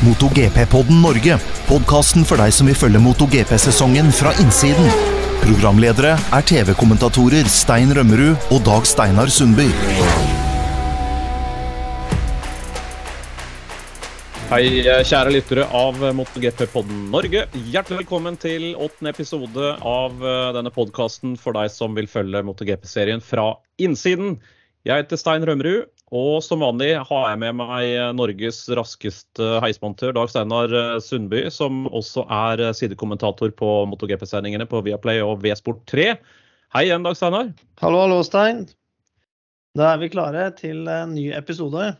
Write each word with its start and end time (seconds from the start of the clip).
MotoGP-podden 0.00 1.02
Norge. 1.04 1.34
Podkasten 1.68 2.24
for 2.24 2.40
deg 2.40 2.54
som 2.56 2.68
vil 2.70 2.76
følge 2.78 3.00
MotoGP-sesongen 3.04 4.08
fra 4.16 4.32
innsiden. 4.40 4.86
Programledere 5.42 6.14
er 6.16 6.46
TV-kommentatorer 6.48 7.48
Stein 7.52 7.92
Rømmerud 7.96 8.52
og 8.54 8.62
Dag 8.64 8.88
Steinar 8.88 9.28
Sundby. 9.32 9.66
Hei, 14.50 14.64
kjære 15.06 15.34
lyttere 15.36 15.66
av 15.68 16.00
MotoGP-podden 16.16 17.04
Norge. 17.12 17.44
Hjertelig 17.52 18.00
velkommen 18.00 18.40
til 18.40 18.72
åttende 18.80 19.12
episode 19.12 19.74
av 19.84 20.16
eh, 20.24 20.48
denne 20.56 20.72
podkasten 20.74 21.36
for 21.38 21.54
deg 21.60 21.68
som 21.70 21.92
vil 21.94 22.08
følge 22.10 22.40
MotoGP-serien 22.48 23.20
fra 23.20 23.52
innsiden. 23.78 24.40
Jeg 24.88 25.04
heter 25.04 25.20
Stein 25.20 25.44
Rømmerud, 25.44 25.90
og 26.10 26.40
som 26.42 26.62
vanlig 26.64 26.90
har 27.06 27.26
jeg 27.30 27.38
med 27.38 27.54
meg 27.60 27.92
Norges 28.18 28.64
raskeste 28.74 29.46
heismontør, 29.62 30.10
Dag 30.16 30.32
Steinar 30.32 30.72
eh, 30.74 30.98
Sundby, 30.98 31.44
som 31.54 31.84
også 31.86 32.24
er 32.26 32.64
sidekommentator 32.74 33.52
på 33.54 33.68
MotoGP-sendingene 33.92 34.66
på 34.66 34.82
Viaplay 34.86 35.22
og 35.22 35.38
V-Sport 35.44 35.84
3. 35.90 36.08
Hei 36.74 36.84
igjen, 36.88 37.06
Dag 37.06 37.14
Steinar. 37.18 37.52
Hallo, 37.78 38.02
hallo, 38.02 38.18
Stein. 38.26 38.64
Da 39.78 39.92
er 39.92 40.02
vi 40.02 40.10
klare 40.10 40.48
til 40.58 40.82
en 40.90 41.14
ny 41.14 41.28
episode. 41.38 41.92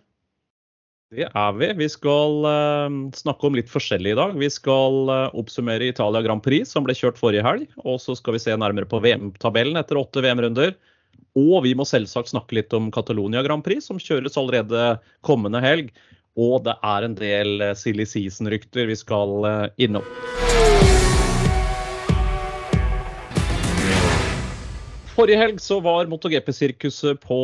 Det 1.14 1.30
er 1.30 1.54
vi. 1.58 1.70
Vi 1.78 1.90
skal 1.90 2.44
uh, 2.46 2.98
snakke 3.14 3.46
om 3.46 3.56
litt 3.58 3.70
forskjellig 3.70 4.16
i 4.16 4.18
dag. 4.18 4.34
Vi 4.38 4.50
skal 4.50 5.10
oppsummere 5.38 5.86
Italia 5.90 6.22
Grand 6.26 6.42
Prix, 6.42 6.74
som 6.74 6.86
ble 6.86 6.98
kjørt 6.98 7.18
forrige 7.18 7.46
helg. 7.46 7.70
Og 7.86 8.02
så 8.02 8.18
skal 8.18 8.34
vi 8.34 8.42
se 8.42 8.58
nærmere 8.58 8.90
på 8.90 8.98
VM-tabellen 9.06 9.78
etter 9.78 10.02
åtte 10.02 10.22
VM-runder. 10.26 10.74
Og 11.38 11.64
vi 11.66 11.74
må 11.78 11.86
selvsagt 11.88 12.32
snakke 12.32 12.58
litt 12.58 12.74
om 12.76 12.90
Catalonia 12.94 13.42
Grand 13.46 13.64
Prix, 13.66 13.88
som 13.90 14.00
kjøres 14.00 14.38
allerede 14.40 14.98
kommende 15.26 15.62
helg. 15.64 15.90
Og 16.38 16.62
det 16.66 16.76
er 16.86 17.06
en 17.06 17.16
del 17.18 17.56
uh, 17.62 17.74
silly 17.78 18.06
season-rykter 18.08 18.88
vi 18.90 18.96
skal 18.98 19.44
innom. 19.82 20.06
Forrige 25.10 25.40
helg 25.42 25.58
så 25.60 25.80
var 25.84 26.08
MotoGP-sirkuset 26.08 27.20
på 27.20 27.40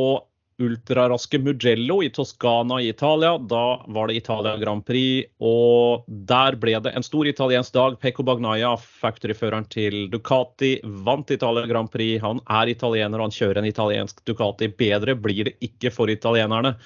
ultraraske 0.62 1.38
Mugello 1.38 2.02
i 2.02 2.10
Toskana 2.10 2.80
i 2.80 2.88
Italia. 2.88 3.38
Da 3.38 3.84
var 3.86 4.08
det 4.08 4.16
Italia 4.16 4.56
Grand 4.56 4.84
Prix, 4.86 5.28
og 5.40 6.04
der 6.08 6.56
ble 6.60 6.78
det 6.80 6.94
en 6.96 7.04
stor 7.04 7.28
italiensk 7.28 7.74
dag. 7.76 7.98
Pecco 8.00 8.24
Bagnaia, 8.26 8.72
factoryføreren 8.76 9.68
til 9.72 10.06
Ducati, 10.12 10.78
vant 10.82 11.30
Italia 11.30 11.66
Grand 11.68 11.92
Prix. 11.92 12.20
Han 12.24 12.40
er 12.48 12.72
italiener 12.72 13.20
og 13.20 13.28
han 13.28 13.36
kjører 13.36 13.60
en 13.60 13.68
italiensk 13.68 14.24
Ducati. 14.28 14.70
Bedre 14.72 15.16
blir 15.18 15.50
det 15.50 15.56
ikke 15.64 15.92
for 15.92 16.12
italienerne. 16.12 16.76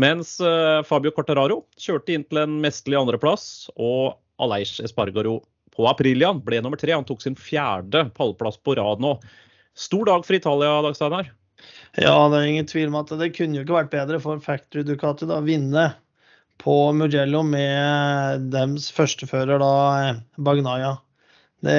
Mens 0.00 0.40
uh, 0.42 0.82
Fabio 0.82 1.12
Corteraro 1.14 1.62
kjørte 1.78 2.16
inn 2.16 2.24
til 2.26 2.42
en 2.42 2.58
mesterlig 2.64 2.98
andreplass, 3.04 3.68
og 3.76 4.16
Aleish 4.42 4.82
Espargaro 4.82 5.38
på 5.74 5.86
Aprilian 5.90 6.40
ble 6.42 6.58
nummer 6.64 6.80
tre. 6.80 6.96
Han 6.96 7.06
tok 7.06 7.22
sin 7.22 7.38
fjerde 7.38 8.08
pallplass 8.16 8.58
på 8.58 8.74
rad 8.80 9.02
nå. 9.02 9.16
Stor 9.78 10.06
dag 10.06 10.26
for 10.26 10.38
Italia, 10.38 10.80
Dag 10.82 10.98
Steinar. 10.98 11.30
Ja, 11.94 12.14
det 12.30 12.40
er 12.40 12.48
ingen 12.50 12.66
tvil 12.66 12.88
om 12.90 12.96
at 12.98 13.12
det 13.20 13.34
kunne 13.36 13.60
jo 13.60 13.62
ikke 13.62 13.76
vært 13.76 13.92
bedre 13.92 14.18
for 14.22 14.40
Factory 14.42 14.82
Ducati 14.86 15.28
å 15.30 15.42
vinne 15.46 15.92
på 16.62 16.74
Mugello 16.96 17.42
med 17.46 18.48
dems 18.52 18.88
førstefører, 18.94 19.60
da, 19.62 20.16
Bagnaya. 20.38 20.96
Det, 21.64 21.78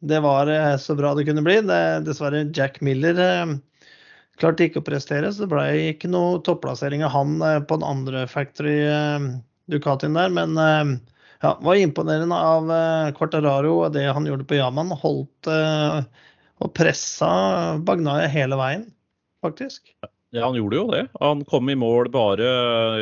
det, 0.00 0.20
var 0.24 0.50
eh, 0.52 0.76
så 0.80 0.96
bra 0.98 1.14
det 1.14 1.26
kunne 1.28 1.44
bli. 1.46 1.60
Det, 1.66 1.80
dessverre, 2.06 2.46
Jack 2.54 2.80
Miller 2.84 3.18
eh, 3.22 3.54
klarte 4.40 4.68
ikke 4.68 4.82
å 4.82 4.86
prestere, 4.86 5.30
så 5.32 5.44
det 5.44 5.52
ble 5.52 5.66
ikke 5.92 6.10
noe 6.10 6.40
topplassering 6.46 7.04
av 7.06 7.14
han 7.16 7.38
eh, 7.42 7.60
på 7.66 7.78
den 7.80 7.88
andre 7.88 8.26
Factory 8.30 8.78
Ducatien 9.68 10.16
der. 10.16 10.32
Men 10.32 10.56
ja, 11.42 11.52
var 11.62 11.78
imponerende 11.78 12.34
av 12.34 12.70
Quartararo 13.18 13.74
og 13.84 13.92
det 13.94 14.08
han 14.08 14.26
gjorde 14.26 14.46
på 14.48 14.58
Yaman. 14.58 14.94
Holdt 15.02 15.50
og 16.58 16.72
pressa 16.76 17.30
Bagnaia 17.86 18.28
hele 18.30 18.58
veien 18.58 18.86
faktisk. 19.44 19.94
Ja, 20.34 20.44
han 20.44 20.58
gjorde 20.58 20.76
jo 20.76 20.84
det. 20.92 21.04
Han 21.22 21.44
kom 21.48 21.70
i 21.72 21.78
mål 21.78 22.10
bare 22.12 22.48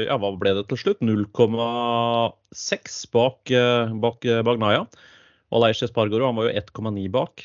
ja, 0.04 0.14
hva 0.20 0.30
ble 0.38 0.52
det 0.58 0.68
til 0.70 0.78
slutt? 0.78 1.02
0,6 1.02 3.00
bak, 3.16 3.50
eh, 3.50 3.94
bak 4.04 4.26
Bagnaia. 4.46 4.86
Og 5.50 5.62
Leish 5.62 5.82
Espargaro 5.86 6.28
han 6.28 6.38
var 6.38 6.50
jo 6.50 6.58
1,9 6.62 7.08
bak. 7.14 7.42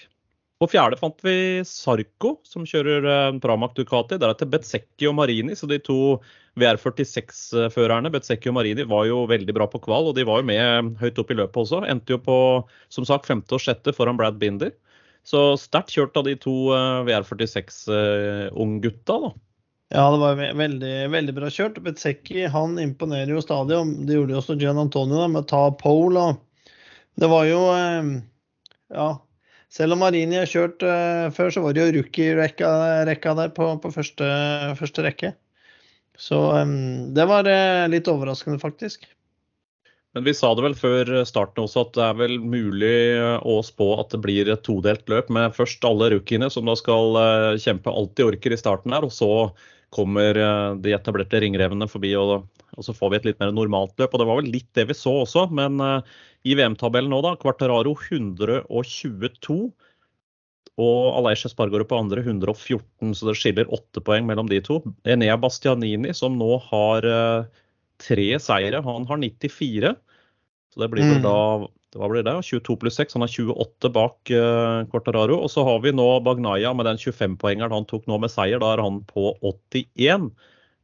På 0.61 0.67
fjerde 0.69 0.99
fant 0.99 1.17
vi 1.25 1.63
Sarko, 1.65 2.35
som 2.45 2.67
kjører 2.69 3.07
eh, 3.09 3.39
Pramac 3.41 3.73
Ducati. 3.77 4.19
Deretter 4.21 4.49
Betsecchi 4.51 5.09
og 5.09 5.17
Marini, 5.17 5.57
så 5.57 5.65
de 5.69 5.79
to 5.81 6.19
VR46-førerne 6.61 8.11
Betsecchi 8.13 8.51
og 8.51 8.59
Marini 8.59 8.85
var 8.85 9.07
jo 9.09 9.23
veldig 9.31 9.55
bra 9.57 9.65
på 9.71 9.81
kval, 9.81 10.11
og 10.11 10.17
de 10.19 10.27
var 10.27 10.43
jo 10.43 10.49
med 10.51 10.93
høyt 11.01 11.17
opp 11.23 11.33
i 11.33 11.39
løpet 11.39 11.63
også. 11.63 11.81
Endte 11.89 12.13
jo 12.13 12.21
på 12.21 12.37
som 12.93 13.07
sagt 13.09 13.25
femte 13.31 13.57
og 13.57 13.63
sjette 13.63 13.95
foran 13.97 14.21
Brad 14.21 14.37
Binder. 14.41 14.75
Så 15.27 15.39
sterkt 15.61 15.93
kjørt 15.93 16.17
av 16.17 16.25
de 16.25 16.35
to 16.41 16.53
uh, 16.73 17.03
VR46-unggutta, 17.07 19.17
uh, 19.17 19.27
da. 19.27 19.31
Ja, 19.91 20.05
det 20.13 20.19
var 20.21 20.39
veldig, 20.55 20.93
veldig 21.11 21.33
bra 21.35 21.49
kjørt. 21.51 21.81
Betsecki 21.83 22.45
imponerer 22.47 23.33
jo 23.33 23.41
stadig. 23.43 23.75
Det 24.07 24.15
gjorde 24.15 24.33
jo 24.33 24.39
også 24.39 24.55
Gian 24.59 24.79
Antonio 24.79 25.19
da, 25.19 25.27
med 25.27 25.43
å 25.43 25.49
ta 25.51 25.63
pole. 25.75 26.29
Det 27.19 27.27
var 27.31 27.43
jo 27.49 27.65
uh, 27.69 28.15
Ja. 28.95 29.09
Selv 29.71 29.95
om 29.95 30.01
Marini 30.03 30.35
har 30.35 30.49
kjørt 30.51 30.83
før, 31.31 31.47
så 31.47 31.61
var 31.63 31.71
det 31.71 31.79
jo 31.79 31.93
rookie-rekka 31.95 33.31
der 33.37 33.53
på, 33.55 33.69
på 33.79 33.87
første, 33.95 34.25
første, 34.75 34.99
rekke. 35.05 35.29
Så 36.19 36.35
det 37.15 37.23
var 37.29 37.47
litt 37.87 38.09
overraskende, 38.11 38.59
faktisk. 38.59 39.07
Men 40.11 40.25
vi 40.27 40.33
sa 40.35 40.49
det 40.55 40.63
vel 40.65 40.75
før 40.75 41.09
starten 41.27 41.63
også 41.63 41.85
at 41.85 41.91
det 41.95 42.03
er 42.03 42.15
vel 42.19 42.33
mulig 42.43 42.95
å 43.47 43.61
spå 43.63 43.93
at 44.01 44.11
det 44.11 44.19
blir 44.25 44.49
et 44.51 44.63
todelt 44.67 45.07
løp 45.11 45.29
med 45.31 45.55
først 45.55 45.85
alle 45.87 46.09
rookiene 46.11 46.49
som 46.51 46.67
da 46.67 46.75
skal 46.75 47.15
eh, 47.21 47.59
kjempe 47.63 47.93
alt 47.93 48.17
de 48.19 48.25
orker 48.27 48.51
i 48.51 48.59
starten 48.59 48.91
her, 48.91 49.07
og 49.07 49.13
så 49.15 49.29
kommer 49.95 50.35
eh, 50.35 50.73
de 50.83 50.91
etablerte 50.97 51.39
ringrevene 51.43 51.87
forbi. 51.87 52.11
Og, 52.19 52.43
og, 52.75 52.81
så 52.83 52.95
får 52.97 53.13
vi 53.13 53.21
et 53.21 53.29
litt 53.29 53.39
mer 53.39 53.55
normalt 53.55 53.95
løp. 54.03 54.11
Og 54.11 54.19
det 54.19 54.27
var 54.27 54.41
vel 54.41 54.51
litt 54.51 54.67
det 54.75 54.89
vi 54.91 54.99
så 54.99 55.15
også, 55.21 55.45
men 55.55 55.79
i 55.79 56.57
VM-tabellen 56.59 57.11
nå, 57.11 57.21
da. 57.23 57.37
Quarteraro 57.39 57.95
122. 57.95 59.57
Og 60.81 61.01
Aleish 61.21 61.47
Spargaard 61.51 61.87
på 61.87 61.99
andre 61.99 62.23
114, 62.23 63.15
så 63.15 63.27
det 63.29 63.39
skiller 63.39 63.71
åtte 63.71 64.03
poeng 64.03 64.27
mellom 64.27 64.51
de 64.51 64.59
to. 64.65 64.81
Enea 65.07 65.39
Bastianini, 65.39 66.11
som 66.17 66.35
nå 66.39 66.55
har 66.67 67.07
tre 68.01 68.31
seire. 68.41 68.81
Han 68.85 69.05
har 69.09 69.21
94. 69.21 69.93
Så 70.71 70.81
det 70.81 70.89
blir 70.91 71.07
mm. 71.07 71.21
da 71.25 71.37
hva 71.99 72.07
blir 72.07 72.23
det? 72.23 72.37
22 72.47 72.77
pluss 72.79 72.97
6. 72.99 73.17
Han 73.17 73.25
har 73.25 73.33
28 73.33 73.91
bak 73.91 74.31
uh, 74.31 74.87
Cortararo. 74.91 75.41
Og 75.43 75.51
så 75.51 75.63
har 75.67 75.81
vi 75.83 75.91
nå 75.95 76.07
Bagnaya 76.23 76.71
med 76.77 76.87
den 76.87 76.99
25-poengeren 77.01 77.75
han 77.75 77.87
tok 77.89 78.07
nå 78.07 78.19
med 78.23 78.31
seier. 78.31 78.61
Da 78.63 78.73
er 78.73 78.83
han 78.83 79.01
på 79.09 79.33
81 79.43 80.29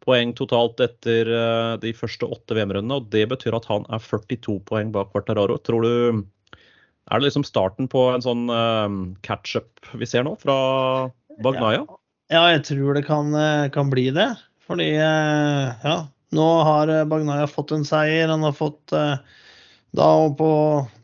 poeng 0.04 0.34
totalt 0.36 0.82
etter 0.84 1.32
uh, 1.32 1.76
de 1.80 1.94
første 1.96 2.28
åtte 2.28 2.58
VM-rundene. 2.58 3.00
og 3.00 3.08
Det 3.14 3.24
betyr 3.32 3.56
at 3.56 3.70
han 3.72 3.88
er 3.88 4.04
42 4.04 4.60
poeng 4.68 4.92
bak 4.96 5.14
Cortararo. 5.16 5.60
Tror 5.64 5.88
du 5.88 5.94
Er 7.08 7.22
det 7.22 7.30
liksom 7.30 7.48
starten 7.48 7.88
på 7.88 8.10
en 8.12 8.24
sånn 8.26 8.52
uh, 8.52 8.92
catch-up 9.24 9.88
vi 9.96 10.10
ser 10.10 10.28
nå 10.28 10.36
fra 10.42 10.58
Bagnaya? 11.40 11.86
Ja, 11.88 12.00
ja 12.36 12.44
jeg 12.58 12.68
tror 12.68 13.00
det 13.00 13.08
kan, 13.08 13.32
kan 13.72 13.94
bli 13.94 14.10
det. 14.12 14.34
Fordi 14.68 14.92
ja, 14.92 16.02
nå 16.36 16.64
har 16.64 16.88
eh, 16.88 17.06
Bagnaya 17.06 17.48
fått 17.48 17.72
en 17.72 17.86
seier. 17.86 18.28
Han 18.28 18.44
har 18.44 18.52
fått 18.52 18.92
eh, 18.92 19.16
da 19.96 20.10
på, 20.38 20.50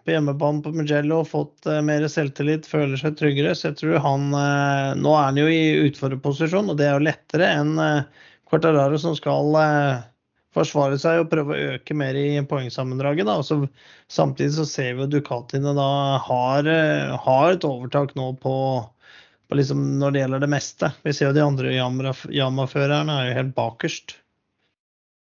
på 0.06 0.12
hjemmebane 0.12 0.64
på 0.64 0.74
Mugello 0.76 1.24
fått 1.26 1.66
eh, 1.66 1.82
mer 1.82 2.08
selvtillit, 2.12 2.68
føler 2.68 3.00
seg 3.00 3.18
tryggere. 3.20 3.56
Så 3.56 3.70
jeg 3.72 3.80
tror 3.80 4.02
han 4.04 4.32
Nå 4.34 5.16
er 5.16 5.30
han 5.30 5.40
jo 5.40 5.48
i 5.50 5.88
utfordrerposisjon, 5.88 6.74
og 6.74 6.80
det 6.80 6.90
er 6.90 6.98
jo 6.98 7.08
lettere 7.08 7.54
enn 7.60 7.78
Quartararo 8.50 9.00
som 9.02 9.16
skal 9.18 9.56
forsvare 10.54 11.00
seg 11.02 11.24
og 11.24 11.32
prøve 11.32 11.56
å 11.56 11.70
øke 11.74 11.96
mer 11.98 12.18
i 12.20 12.38
poengsammendraget. 12.46 13.32
Så, 13.48 13.64
samtidig 14.12 14.54
så 14.60 14.68
ser 14.70 14.98
vi 14.98 15.08
at 15.08 15.14
Ducatiene 15.14 15.74
da 15.74 16.20
har, 16.22 16.68
har 17.26 17.48
et 17.56 17.66
overtak 17.66 18.14
nå 18.20 18.28
på, 18.44 18.58
på 19.50 19.58
liksom 19.58 19.82
når 20.04 20.14
det 20.14 20.22
gjelder 20.22 20.44
det 20.44 20.52
meste. 20.54 20.92
Vi 21.08 21.16
ser 21.16 21.32
jo 21.32 21.38
de 21.40 21.48
andre 21.48 21.74
Yama-førerne 21.74 23.18
er 23.18 23.32
jo 23.32 23.40
helt 23.40 23.56
bakerst. 23.58 24.20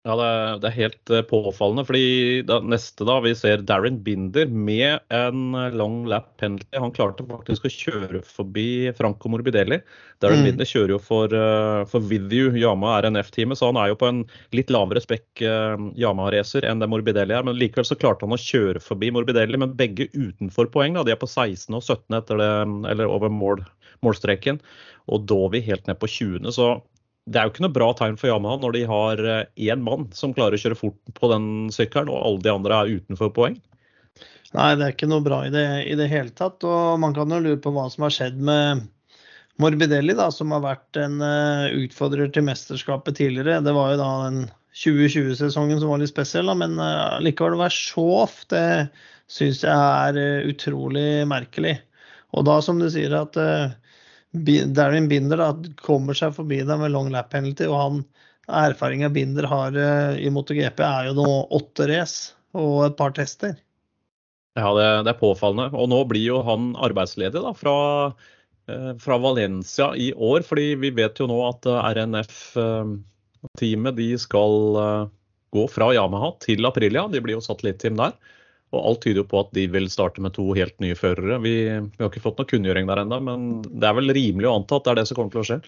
Ja, 0.02 0.16
det 0.18 0.24
er, 0.26 0.56
det 0.58 0.66
er, 0.66 0.74
helt 0.80 1.10
eh, 1.14 1.22
påfallende. 1.30 1.84
fordi 1.86 2.06
da, 2.42 2.56
Neste 2.66 3.06
da, 3.06 3.20
vi 3.22 3.36
ser 3.38 3.60
Darren 3.62 4.00
Binder 4.02 4.50
med 4.50 4.98
en 5.14 5.54
eh, 5.54 5.76
long 5.78 6.00
lap 6.10 6.32
penalty. 6.42 6.66
Han 6.74 6.90
klarte 6.96 7.22
faktisk 7.28 7.68
å 7.68 7.70
kjøre 7.70 8.22
forbi 8.26 8.90
Franco 8.98 9.30
Morbidelli. 9.30 9.78
Darren 10.24 10.42
mm. 10.42 10.48
Binder 10.48 10.66
kjører 10.66 10.96
jo 10.96 10.98
for, 11.02 11.30
uh, 11.30 11.84
for 11.90 12.02
Vidu 12.10 12.50
Yama 12.58 12.96
RNF-teamet, 13.04 13.60
så 13.60 13.70
han 13.70 13.78
er 13.78 13.92
jo 13.92 14.00
på 14.02 14.10
en 14.10 14.20
litt 14.54 14.74
lavere 14.74 15.02
spekk 15.02 15.42
Yama-racer 15.42 16.66
enn 16.66 16.82
det 16.82 16.90
Morbidelli 16.90 17.38
er. 17.38 17.46
Men 17.46 17.58
likevel 17.58 17.86
så 17.86 17.98
klarte 17.98 18.26
han 18.26 18.34
å 18.34 18.42
kjøre 18.42 18.82
forbi 18.82 19.12
Morbidelli, 19.14 19.58
men 19.58 19.76
begge 19.78 20.10
utenfor 20.18 20.70
poeng. 20.74 20.98
da, 20.98 21.06
De 21.06 21.14
er 21.14 21.22
på 21.22 21.30
16 21.30 21.78
og 21.78 21.82
17 21.82 22.18
etter 22.18 22.42
det, 22.42 22.54
eller 22.90 23.06
over 23.06 23.30
mål, 23.30 23.62
målstreken. 24.02 24.58
Og 25.10 25.26
Dovi 25.30 25.62
helt 25.62 25.86
ned 25.86 26.02
på 26.02 26.10
20. 26.10 26.50
Så 26.54 26.72
det 27.30 27.38
er 27.38 27.46
jo 27.46 27.52
ikke 27.52 27.64
noe 27.66 27.74
bra 27.74 27.90
tegn 27.98 28.16
for 28.18 28.32
Yamaha 28.32 28.58
når 28.62 28.74
de 28.74 28.86
har 28.90 29.20
én 29.54 29.84
mann 29.84 30.08
som 30.16 30.32
klarer 30.34 30.58
å 30.58 30.62
kjøre 30.62 30.78
fort 30.78 31.12
på 31.18 31.30
den 31.30 31.44
sykkelen, 31.74 32.10
og 32.10 32.24
alle 32.26 32.42
de 32.42 32.50
andre 32.54 32.80
er 32.80 32.96
utenfor 32.98 33.30
poeng. 33.36 33.60
Nei, 34.52 34.72
det 34.76 34.84
er 34.84 34.92
ikke 34.92 35.08
noe 35.08 35.24
bra 35.24 35.42
i 35.46 35.52
det, 35.52 35.64
i 35.88 35.94
det 35.96 36.10
hele 36.12 36.32
tatt. 36.36 36.64
Og 36.68 36.98
man 37.00 37.14
kan 37.16 37.30
jo 37.32 37.40
lure 37.40 37.60
på 37.62 37.72
hva 37.72 37.86
som 37.92 38.04
har 38.06 38.12
skjedd 38.12 38.40
med 38.44 38.82
Morbidelli, 39.60 40.16
da, 40.16 40.28
som 40.32 40.52
har 40.52 40.64
vært 40.64 40.98
en 41.00 41.20
uh, 41.24 41.70
utfordrer 41.76 42.32
til 42.32 42.44
mesterskapet 42.46 43.16
tidligere. 43.20 43.62
Det 43.64 43.74
var 43.76 43.92
jo 43.92 44.00
da 44.00 44.10
den 44.26 44.42
2020-sesongen 44.76 45.80
som 45.80 45.92
var 45.92 46.02
litt 46.02 46.12
spesiell, 46.12 46.48
da, 46.50 46.56
men 46.58 46.76
uh, 46.80 47.20
likevel 47.24 47.56
å 47.56 47.62
være 47.62 47.76
så 47.76 48.06
off, 48.24 48.42
det 48.52 48.64
syns 49.32 49.62
jeg 49.64 49.72
er 49.72 50.48
utrolig 50.48 51.24
merkelig. 51.28 51.78
Og 52.36 52.44
da, 52.48 52.58
som 52.64 52.80
du 52.80 52.88
sier, 52.92 53.12
at 53.16 53.36
Darren 54.32 55.10
Binder 55.10 55.40
da, 55.40 55.50
kommer 55.84 56.16
seg 56.16 56.34
forbi 56.36 56.62
deg 56.64 56.80
med 56.80 56.94
long 56.94 57.10
lap 57.12 57.30
penalty, 57.34 57.68
og 57.68 57.78
han 57.78 57.98
erfaringa 58.48 59.10
Binder 59.12 59.46
har 59.48 59.76
i 60.18 60.30
MotoGP, 60.32 60.80
er 60.82 61.10
jo 61.10 61.18
nå 61.20 61.28
åtte 61.54 61.86
race 61.90 62.32
og 62.58 62.86
et 62.86 62.96
par 62.98 63.14
tester. 63.16 63.54
Ja, 64.52 64.68
det, 64.76 64.84
det, 65.06 65.14
er 65.14 65.20
påfallende. 65.20 65.70
Og 65.72 65.88
nå 65.88 66.02
blir 66.08 66.26
jo 66.26 66.42
han 66.44 66.74
arbeidsledig 66.84 67.40
da, 67.40 67.52
fra, 67.56 67.74
eh, 68.68 68.92
fra, 69.00 69.16
Valencia 69.22 69.94
i 69.96 70.12
år. 70.12 70.42
fordi 70.44 70.74
vi 70.80 70.90
vet 70.96 71.20
jo 71.20 71.26
nå 71.30 71.38
at 71.48 71.66
eh, 71.66 71.90
RNF-teamet 71.96 73.96
de 73.96 74.18
skal 74.20 74.76
eh, 74.82 75.06
gå 75.56 75.64
fra 75.72 75.92
Yamaha 75.96 76.34
til 76.44 76.66
Aprilia. 76.68 77.08
De 77.08 77.20
blir 77.24 77.34
jo 77.38 77.44
satellitteam 77.44 77.96
der. 78.00 78.12
Og 78.72 78.86
alt 78.88 79.02
tyder 79.04 79.20
jo 79.20 79.28
på 79.28 79.42
at 79.42 79.50
de 79.56 79.66
vil 79.68 79.90
starte 79.92 80.22
med 80.24 80.34
to 80.36 80.46
helt 80.56 80.74
nye 80.80 80.96
førere. 80.96 81.38
Vi, 81.44 81.54
vi 81.68 82.00
har 82.00 82.08
ikke 82.08 82.24
fått 82.24 82.38
noe 82.40 82.48
kunngjøring 82.48 82.88
der 82.88 83.02
ennå, 83.02 83.18
men 83.24 83.48
det 83.68 83.88
er 83.88 83.98
vel 83.98 84.14
rimelig 84.16 84.48
å 84.48 84.54
anta 84.60 84.78
at 84.78 84.86
det 84.86 84.94
er 84.94 85.02
det 85.02 85.08
som 85.10 85.18
kommer 85.18 85.34
til 85.34 85.42
å 85.42 85.48
skje? 85.50 85.58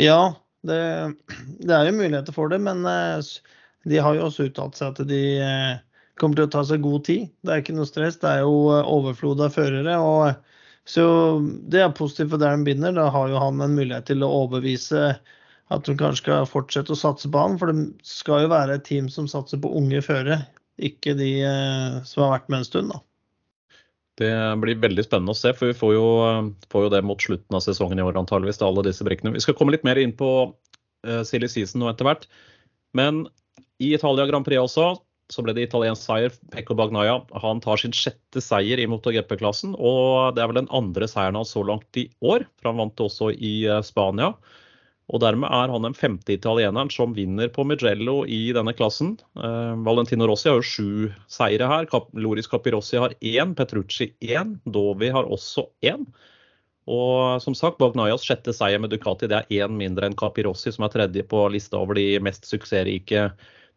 Ja, 0.00 0.20
det, 0.66 0.80
det 1.62 1.76
er 1.76 1.86
jo 1.86 1.98
muligheter 2.00 2.34
for 2.34 2.50
det, 2.50 2.58
men 2.62 2.82
de 2.82 4.02
har 4.02 4.18
jo 4.18 4.26
også 4.26 4.48
uttalt 4.50 4.76
seg 4.80 4.90
at 4.90 5.06
de 5.08 5.22
kommer 6.20 6.36
til 6.36 6.48
å 6.48 6.52
ta 6.52 6.62
seg 6.66 6.84
god 6.84 7.04
tid. 7.08 7.28
Det 7.44 7.52
er 7.52 7.62
ikke 7.62 7.76
noe 7.76 7.88
stress. 7.88 8.20
Det 8.20 8.30
er 8.30 8.44
jo 8.44 8.54
eh, 8.74 8.92
overflod 8.96 9.42
av 9.44 9.54
førere. 9.56 9.96
og 9.98 10.88
så 10.88 11.04
Det 11.70 11.82
er 11.82 11.96
positivt 11.96 12.34
for 12.34 12.42
Darren 12.42 12.66
Binder. 12.66 12.94
Da 12.96 13.08
har 13.12 13.30
jo 13.32 13.40
han 13.40 13.60
en 13.64 13.76
mulighet 13.76 14.10
til 14.10 14.24
å 14.26 14.32
overbevise 14.42 15.14
at 15.70 15.86
de 15.86 15.94
kanskje 15.94 16.24
skal 16.24 16.48
fortsette 16.50 16.92
å 16.92 16.98
satse 16.98 17.30
på 17.30 17.44
han. 17.44 17.58
For 17.60 17.72
det 17.72 17.88
skal 18.06 18.44
jo 18.44 18.52
være 18.52 18.78
et 18.78 18.88
team 18.88 19.08
som 19.12 19.28
satser 19.30 19.60
på 19.62 19.72
unge 19.80 20.02
førere, 20.04 20.42
ikke 20.88 21.14
de 21.18 21.30
eh, 21.46 22.00
som 22.08 22.24
har 22.24 22.36
vært 22.38 22.50
med 22.52 22.62
en 22.62 22.68
stund. 22.68 22.94
da. 22.94 23.00
Det 24.20 24.32
blir 24.60 24.80
veldig 24.82 25.04
spennende 25.06 25.32
å 25.32 25.38
se, 25.38 25.52
for 25.56 25.70
vi 25.70 25.76
får 25.76 25.94
jo, 25.96 26.06
får 26.72 26.86
jo 26.86 26.92
det 26.92 27.04
mot 27.08 27.22
slutten 27.24 27.56
av 27.56 27.64
sesongen 27.64 28.02
i 28.02 28.04
år 28.04 28.18
antageligvis. 28.20 28.60
alle 28.64 28.84
disse 28.84 29.06
brikkene. 29.06 29.32
Vi 29.32 29.44
skal 29.44 29.56
komme 29.56 29.72
litt 29.72 29.86
mer 29.86 30.00
inn 30.00 30.12
på 30.16 30.30
uh, 30.50 31.22
silly 31.24 31.48
season 31.48 31.80
nå 31.80 31.88
etter 31.88 32.04
hvert. 32.04 32.26
Men 32.92 33.24
i 33.80 33.94
Italia 33.96 34.26
Grand 34.28 34.44
Prix 34.44 34.60
også 34.60 34.90
så 35.30 35.44
ble 35.46 35.54
det 35.56 35.68
italiensk 35.68 36.02
seier. 36.04 36.34
Pekko 36.52 36.74
Bagnaia 36.78 37.20
han 37.42 37.62
tar 37.62 37.80
sin 37.80 37.94
sjette 37.96 38.42
seier 38.42 38.82
i 38.82 38.88
MotoGP-klassen. 38.90 39.76
Og 39.78 40.34
det 40.34 40.42
er 40.42 40.50
vel 40.50 40.62
den 40.62 40.72
andre 40.74 41.08
seieren 41.10 41.38
hans 41.38 41.54
så 41.54 41.62
langt 41.66 42.00
i 42.00 42.08
år, 42.20 42.44
for 42.58 42.72
han 42.72 42.80
vant 42.82 43.04
også 43.06 43.30
i 43.36 43.54
eh, 43.70 43.82
Spania. 43.86 44.32
Og 45.10 45.22
dermed 45.24 45.50
er 45.50 45.72
han 45.72 45.86
den 45.86 45.96
femte 45.96 46.36
italieneren 46.36 46.90
som 46.92 47.14
vinner 47.16 47.50
på 47.50 47.64
Mugello 47.66 48.20
i 48.30 48.52
denne 48.54 48.74
klassen. 48.78 49.16
Uh, 49.34 49.74
Valentino 49.86 50.28
Rossi 50.30 50.50
har 50.50 50.60
jo 50.60 50.66
sju 50.66 50.90
seire 51.30 51.66
her. 51.70 51.88
Cap 51.90 52.12
Loris 52.14 52.50
Capirossi 52.50 53.00
har 53.02 53.16
én, 53.18 53.56
Petrucci 53.58 54.12
én, 54.22 54.58
Dovi 54.70 55.10
har 55.10 55.26
også 55.26 55.66
én. 55.82 56.06
Og 56.90 57.42
som 57.42 57.54
sagt, 57.58 57.78
Bagnayas 57.82 58.24
sjette 58.26 58.54
seier 58.54 58.80
med 58.82 58.94
Ducati 58.94 59.28
det 59.30 59.42
er 59.42 59.66
én 59.66 59.74
mindre 59.78 60.08
enn 60.08 60.18
Capirossi, 60.18 60.72
som 60.74 60.86
er 60.86 60.94
tredje 60.94 61.26
på 61.26 61.42
lista 61.52 61.82
over 61.82 61.98
de 61.98 62.06
mest 62.22 62.46
suksessrike 62.48 63.28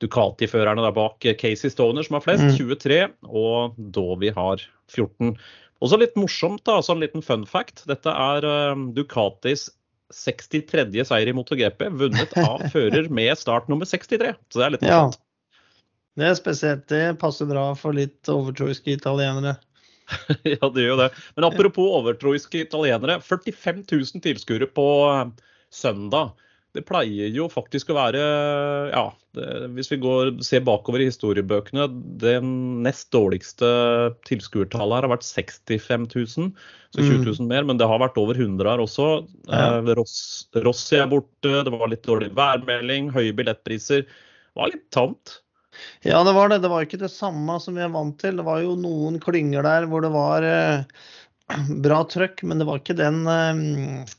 Ducati-førerne 0.01 0.85
der 0.85 0.95
bak 0.95 1.25
Casey 1.39 1.69
Stoner, 1.71 2.05
som 2.05 2.17
har 2.17 2.25
flest, 2.25 2.45
mm. 2.45 2.55
23, 2.57 3.03
og 3.29 3.77
Dovi 3.93 4.33
har 4.33 4.61
14. 4.91 5.35
Også 5.83 5.99
litt 5.99 6.17
morsomt, 6.19 6.63
da, 6.65 6.77
altså 6.79 6.95
en 6.95 7.03
liten 7.03 7.25
fun 7.25 7.45
fact. 7.49 7.83
Dette 7.89 8.09
er 8.09 8.45
uh, 8.47 8.89
Ducatis 8.95 9.67
63. 10.13 10.87
seier 11.07 11.29
i 11.29 11.35
MotoGP, 11.35 11.87
vunnet 11.99 12.33
av 12.45 12.63
fører 12.73 13.09
med 13.13 13.35
start 13.39 13.69
nummer 13.71 13.89
63. 13.89 14.33
Så 14.49 14.61
det 14.61 14.65
er 14.65 14.75
litt 14.75 14.85
morsomt. 14.85 15.19
Ja. 15.19 15.29
Det 16.13 16.29
er 16.29 16.35
spesielt. 16.37 16.85
Det 16.91 17.03
passer 17.21 17.49
bra 17.49 17.71
for 17.77 17.97
litt 17.97 18.29
overtroiske 18.29 18.93
italienere. 18.93 19.55
ja, 20.45 20.67
det 20.69 20.83
gjør 20.83 20.91
jo 20.91 20.99
det. 20.99 21.09
Men 21.37 21.47
apropos 21.49 21.95
overtroiske 22.01 22.61
italienere. 22.67 23.17
45 23.25 23.81
000 23.89 24.23
tilskuere 24.25 24.69
på 24.69 24.87
uh, 25.09 25.31
søndag 25.73 26.35
det 26.73 26.81
pleier 26.89 27.29
jo 27.29 27.45
faktisk 27.53 27.91
å 27.93 27.97
være, 27.99 28.21
ja, 28.89 29.03
det, 29.37 29.47
hvis 29.75 29.91
vi 29.91 29.99
går, 30.01 30.31
ser 30.45 30.63
bakover 30.65 31.03
i 31.03 31.09
historiebøkene, 31.09 31.85
det 32.21 32.39
nest 32.43 33.11
dårligste 33.13 33.69
tilskuertallet 34.25 34.97
her 34.97 35.05
har 35.05 35.13
vært 35.13 35.27
65 35.27 36.07
000, 36.15 36.49
så 36.95 37.05
20 37.05 37.21
000 37.27 37.37
mm. 37.43 37.51
mer. 37.51 37.67
Men 37.69 37.77
det 37.81 37.89
har 37.89 38.01
vært 38.01 38.17
over 38.21 38.41
100 38.41 38.71
her 38.71 38.81
også. 38.81 39.07
Ja. 39.51 39.61
Eh, 39.77 39.93
Ross, 39.99 40.17
Rossi 40.65 40.97
er 40.97 41.11
borte, 41.13 41.61
det 41.65 41.73
var 41.73 41.93
litt 41.93 42.05
dårlig 42.09 42.31
værmelding, 42.37 43.13
høye 43.13 43.37
billettpriser. 43.37 44.07
Det 44.07 44.61
var 44.61 44.73
litt 44.73 44.87
tamt. 44.93 45.37
Ja, 46.05 46.23
det 46.25 46.33
var 46.33 46.49
det. 46.49 46.61
Det 46.65 46.73
var 46.73 46.85
ikke 46.85 47.01
det 47.01 47.13
samme 47.13 47.59
som 47.61 47.77
vi 47.77 47.85
er 47.85 47.93
vant 47.93 48.17
til. 48.21 48.41
Det 48.41 48.45
var 48.49 48.65
jo 48.65 48.73
noen 48.81 49.21
klynger 49.21 49.65
der 49.65 49.85
hvor 49.89 50.01
det 50.05 50.13
var 50.13 50.45
eh, 50.49 51.05
bra 51.85 52.01
trøkk, 52.09 52.41
men 52.49 52.61
det 52.61 52.69
var 52.69 52.81
ikke 52.81 52.97
den 52.97 53.23
eh, 53.29 54.17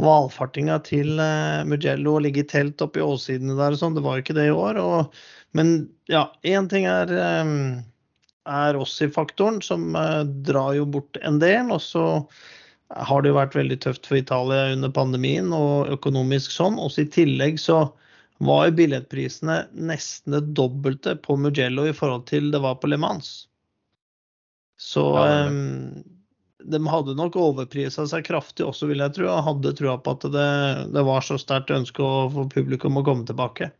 valfartinga 0.00 0.78
til 0.86 1.18
uh, 1.18 1.66
Mugello 1.68 2.16
og 2.16 2.24
ligge 2.26 2.44
i 2.44 2.48
telt 2.48 2.82
oppe 2.84 3.00
i 3.00 3.04
åssidene 3.04 3.56
der 3.58 3.74
og 3.74 3.80
sånn. 3.80 3.96
Det 3.96 4.04
var 4.04 4.16
jo 4.16 4.24
ikke 4.24 4.36
det 4.38 4.46
i 4.50 4.54
år. 4.54 4.80
Og, 4.80 5.20
men 5.56 5.74
ja, 6.10 6.28
én 6.46 6.68
ting 6.70 6.86
er, 6.88 7.10
um, 7.42 7.80
er 8.48 8.74
Rossi-faktoren, 8.78 9.60
som 9.64 9.96
uh, 9.98 10.22
drar 10.46 10.74
jo 10.78 10.86
bort 10.98 11.20
en 11.26 11.40
del. 11.42 11.72
Og 11.74 11.82
så 11.84 12.04
har 12.90 13.22
det 13.22 13.32
jo 13.32 13.38
vært 13.38 13.58
veldig 13.58 13.80
tøft 13.84 14.08
for 14.10 14.18
Italia 14.18 14.70
under 14.74 14.92
pandemien 14.94 15.52
og 15.54 15.90
økonomisk 15.94 16.54
sånn. 16.54 16.78
Også 16.82 17.04
i 17.04 17.10
tillegg 17.10 17.60
så 17.62 17.84
var 18.40 18.66
jo 18.66 18.78
billettprisene 18.78 19.62
nesten 19.76 20.34
det 20.34 20.46
dobbelte 20.56 21.14
på 21.20 21.36
Mugello 21.36 21.84
i 21.86 21.96
forhold 21.96 22.24
til 22.30 22.48
det 22.54 22.62
var 22.64 22.78
på 22.80 22.88
Le 22.88 22.98
Mans. 23.00 23.34
Så 24.80 25.04
um, 25.12 26.00
de 26.64 26.80
hadde 26.92 27.16
nok 27.18 27.36
overprisa 27.40 28.06
seg 28.08 28.24
kraftig 28.26 28.66
også, 28.66 28.88
vil 28.90 29.02
jeg 29.02 29.16
tro. 29.16 29.28
Og 29.30 29.44
hadde 29.46 29.74
trua 29.78 29.96
på 30.00 30.16
at 30.16 30.26
det, 30.34 30.48
det 30.94 31.04
var 31.06 31.24
så 31.26 31.38
sterkt 31.40 31.72
ønske 31.74 32.10
for 32.34 32.50
publikum 32.52 33.00
å 33.00 33.04
komme 33.06 33.28
tilbake. 33.28 33.70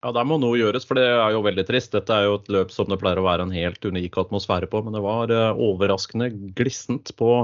Ja, 0.00 0.14
der 0.16 0.24
må 0.24 0.38
noe 0.40 0.56
gjøres, 0.56 0.86
for 0.88 0.96
det 0.96 1.04
er 1.12 1.34
jo 1.34 1.42
veldig 1.44 1.66
trist. 1.68 1.92
Dette 1.92 2.14
er 2.16 2.24
jo 2.24 2.38
et 2.38 2.46
løp 2.52 2.70
som 2.72 2.88
det 2.88 2.96
pleier 3.02 3.20
å 3.20 3.26
være 3.26 3.44
en 3.44 3.52
helt 3.52 3.84
unik 3.84 4.16
atmosfære 4.22 4.70
på. 4.72 4.80
Men 4.86 4.96
det 4.96 5.02
var 5.04 5.32
eh, 5.34 5.60
overraskende 5.60 6.30
glissent 6.56 7.12
på 7.20 7.34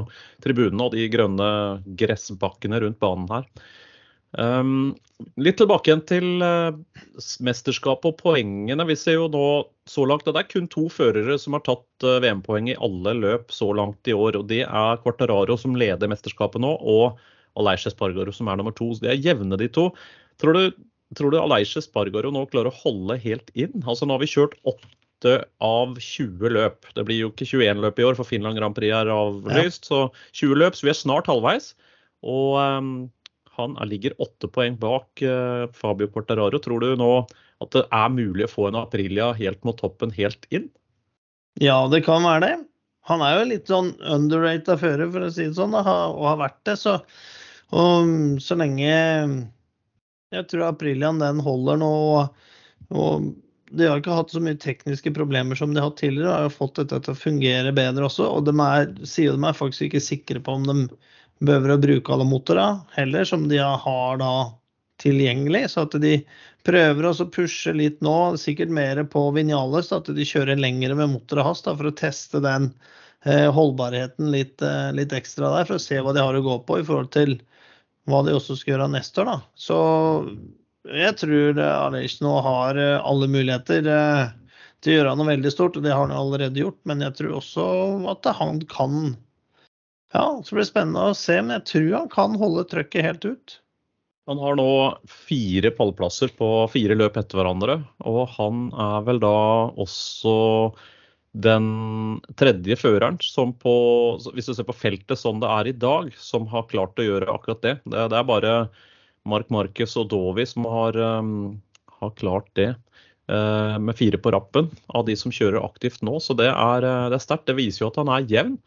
tribunene 0.44 0.86
og 0.86 0.96
de 0.96 1.04
grønne 1.12 1.50
gressbakkene 2.00 2.80
rundt 2.80 3.00
banen 3.02 3.28
her. 3.28 3.50
Um, 4.36 4.94
litt 5.40 5.56
tilbake 5.60 5.90
igjen 5.90 6.02
til 6.08 6.44
uh, 6.44 6.76
mesterskapet 7.44 8.10
og 8.10 8.18
poengene. 8.20 8.86
Vi 8.88 8.96
ser 8.98 9.18
jo 9.18 9.28
nå 9.32 9.46
så 9.88 10.04
langt 10.08 10.26
at 10.26 10.36
det 10.36 10.42
er 10.42 10.50
kun 10.50 10.68
to 10.72 10.86
førere 10.92 11.38
som 11.40 11.56
har 11.56 11.64
tatt 11.66 12.06
uh, 12.06 12.18
VM-poeng 12.24 12.68
i 12.72 12.76
alle 12.84 13.14
løp 13.16 13.54
så 13.54 13.70
langt 13.76 14.08
i 14.10 14.16
år. 14.16 14.40
og 14.40 14.50
Det 14.52 14.64
er 14.66 15.00
Quartararo 15.04 15.56
som 15.60 15.78
leder 15.78 16.10
mesterskapet 16.12 16.62
nå, 16.62 16.74
og 16.80 17.16
Aleish 17.56 17.88
Spargaro 17.92 18.34
som 18.34 18.50
er 18.52 18.60
nummer 18.60 18.76
to. 18.76 18.90
Så 18.92 19.06
De 19.06 19.14
er 19.14 19.24
jevne, 19.24 19.56
de 19.60 19.70
to. 19.72 19.88
Tror 20.42 20.56
du, 20.56 20.84
tror 21.16 21.32
du 21.32 21.40
Aleish 21.40 21.80
Spargaro 21.86 22.32
nå 22.34 22.44
klarer 22.52 22.72
å 22.72 22.80
holde 22.82 23.18
helt 23.24 23.50
inn? 23.56 23.80
Altså 23.86 24.06
Nå 24.08 24.18
har 24.18 24.24
vi 24.24 24.32
kjørt 24.34 24.58
åtte 24.68 25.40
av 25.64 25.96
20 25.96 26.52
løp. 26.52 26.84
Det 26.92 27.06
blir 27.08 27.24
jo 27.24 27.32
ikke 27.32 27.48
21 27.48 27.84
løp 27.86 28.00
i 28.00 28.04
år, 28.04 28.18
for 28.18 28.28
Finland 28.28 28.60
Grand 28.60 28.76
Prix 28.76 28.92
er 28.92 29.12
avlyst. 29.12 29.88
Ja. 29.88 30.08
Så 30.12 30.44
20 30.44 30.60
løp, 30.60 30.76
så 30.76 30.90
vi 30.90 30.92
er 30.92 31.00
snart 31.00 31.30
halvveis. 31.32 31.72
Og 32.26 32.58
um, 32.60 32.90
han 33.56 33.76
ligger 33.88 34.16
åtte 34.22 34.48
poeng 34.52 34.76
bak 34.80 35.22
uh, 35.24 35.66
Fabio 35.76 36.10
Portararo. 36.12 36.60
Tror 36.62 36.84
du 36.84 36.94
nå 37.00 37.10
at 37.64 37.72
det 37.72 37.86
er 37.88 38.12
mulig 38.12 38.46
å 38.46 38.52
få 38.52 38.68
en 38.68 38.80
Aprilia 38.82 39.30
helt 39.36 39.62
mot 39.64 39.78
toppen, 39.80 40.12
helt 40.16 40.48
inn? 40.54 40.68
Ja, 41.62 41.86
det 41.88 42.02
kan 42.04 42.24
være 42.26 42.44
det. 42.44 42.54
Han 43.08 43.22
er 43.22 43.38
jo 43.38 43.48
litt 43.52 43.70
sånn 43.70 43.92
underrated 44.02 44.80
fører, 44.82 45.08
for 45.14 45.24
å 45.24 45.32
si 45.32 45.46
det 45.46 45.56
sånn, 45.56 45.76
og 45.78 46.22
har 46.26 46.40
vært 46.40 46.58
det. 46.68 46.74
Så, 46.80 46.98
og, 47.70 48.14
så 48.42 48.58
lenge 48.58 48.90
jeg 50.34 50.48
tror 50.50 50.68
Apriliaen 50.68 51.22
den 51.22 51.40
holder 51.44 51.78
nå, 51.80 51.90
og 52.90 53.28
de 53.76 53.88
har 53.88 54.00
ikke 54.00 54.14
hatt 54.14 54.32
så 54.34 54.42
mye 54.42 54.58
tekniske 54.62 55.10
problemer 55.14 55.58
som 55.58 55.72
de 55.72 55.80
har 55.80 55.90
hatt 55.90 56.00
tidligere. 56.00 56.28
og 56.28 56.36
har 56.36 56.48
jo 56.48 56.56
fått 56.56 56.80
dette 56.80 57.00
til 57.02 57.14
å 57.14 57.18
fungere 57.18 57.74
bedre 57.74 58.06
også. 58.06 58.28
Og 58.30 58.46
de 58.46 58.54
er, 58.62 58.90
sier 59.08 59.34
de 59.34 59.46
er 59.46 59.58
faktisk 59.58 59.88
ikke 59.88 60.02
sikre 60.04 60.42
på 60.42 60.58
om 60.58 60.66
de 60.68 60.76
behøver 61.44 61.74
å 61.74 61.80
bruke 61.80 62.12
alle 62.12 62.26
motorer 62.28 62.80
heller, 62.96 63.24
som 63.28 63.48
de 63.50 63.58
har 63.60 64.20
da 64.20 64.32
tilgjengelig. 65.02 65.66
Så 65.72 65.84
at 65.86 65.96
de 66.00 66.18
prøver 66.66 67.08
å 67.08 67.28
pushe 67.32 67.74
litt 67.76 68.00
nå, 68.04 68.36
sikkert 68.40 68.72
mer 68.72 69.02
på 69.10 69.28
Vinales, 69.36 69.92
at 69.94 70.08
de 70.12 70.26
kjører 70.26 70.60
lengre 70.60 70.96
med 70.98 71.12
motoret 71.12 71.46
hans 71.46 71.64
for 71.66 71.88
å 71.90 71.94
teste 71.96 72.40
den 72.44 72.70
eh, 73.24 73.48
holdbarheten 73.52 74.32
litt, 74.32 74.62
eh, 74.64 74.92
litt, 74.96 75.14
ekstra 75.16 75.52
der, 75.58 75.68
for 75.68 75.78
å 75.78 75.82
se 75.82 76.00
hva 76.00 76.16
de 76.16 76.24
har 76.24 76.38
å 76.38 76.46
gå 76.46 76.56
på 76.66 76.80
i 76.80 76.86
forhold 76.86 77.12
til 77.16 77.38
hva 78.06 78.22
de 78.22 78.34
også 78.36 78.56
skal 78.56 78.76
gjøre 78.76 78.90
neste 78.94 79.22
år. 79.22 79.30
da. 79.34 79.38
Så 79.58 79.78
jeg 80.86 81.18
tror 81.18 81.60
Aleix 81.60 82.20
nå 82.22 82.32
har 82.46 82.78
alle 82.78 83.26
muligheter 83.26 83.82
til 84.80 84.92
å 84.92 84.98
gjøre 85.00 85.14
noe 85.18 85.32
veldig 85.32 85.50
stort, 85.50 85.78
og 85.78 85.82
det 85.82 85.94
har 85.94 86.04
han 86.06 86.14
allerede 86.14 86.62
gjort. 86.62 86.78
Men 86.86 87.02
jeg 87.02 87.16
tror 87.18 87.40
også 87.40 87.64
at 88.12 88.28
han 88.38 88.60
kan 88.70 89.16
Ja, 90.14 90.42
så 90.44 90.54
blir 90.54 90.62
det 90.62 90.70
spennende 90.70 91.10
å 91.10 91.16
se, 91.18 91.38
men 91.42 91.56
jeg 91.58 91.66
tror 91.70 91.94
han 91.96 92.10
kan 92.12 92.36
holde 92.38 92.66
trøkket 92.70 93.06
helt 93.06 93.24
ut. 93.26 93.56
Han 94.26 94.40
har 94.42 94.58
nå 94.58 94.70
fire 95.06 95.70
pallplasser 95.74 96.32
på 96.34 96.48
fire 96.72 96.96
løp 96.98 97.18
etter 97.18 97.38
hverandre, 97.38 97.78
og 98.06 98.24
han 98.34 98.68
er 98.74 99.04
vel 99.06 99.20
da 99.22 99.36
også 99.78 100.34
den 101.36 101.66
tredje 102.40 102.78
føreren 102.80 103.18
som 103.22 103.52
på, 103.60 103.74
hvis 104.34 104.48
du 104.48 104.54
ser 104.56 104.66
på 104.66 104.74
feltet 104.76 105.20
som 105.20 105.38
det 105.42 105.50
er 105.52 105.70
i 105.70 105.76
dag, 105.76 106.08
som 106.18 106.48
har 106.50 106.66
klart 106.70 106.98
å 106.98 107.06
gjøre 107.06 107.30
akkurat 107.30 107.62
det. 107.62 107.74
Det, 107.84 108.06
er 108.08 108.26
bare 108.26 108.54
Mark 109.28 109.52
Marcus 109.52 109.94
og 110.00 110.08
Dovi 110.10 110.46
som 110.48 110.66
har, 110.70 110.96
um, 110.96 111.60
har 112.00 112.16
klart 112.18 112.50
det. 112.58 112.72
Uh, 113.26 113.74
med 113.82 113.98
fire 113.98 114.18
på 114.22 114.30
rappen 114.30 114.68
av 114.94 115.06
de 115.08 115.16
som 115.18 115.34
kjører 115.34 115.64
aktivt 115.66 116.02
nå. 116.06 116.16
Så 116.22 116.34
det 116.38 116.48
er, 116.50 116.86
det 117.10 117.18
er 117.18 117.22
sterkt. 117.22 117.48
Det 117.50 117.58
viser 117.58 117.84
jo 117.84 117.92
at 117.92 118.00
han 118.00 118.10
er 118.14 118.26
jevn. 118.30 118.58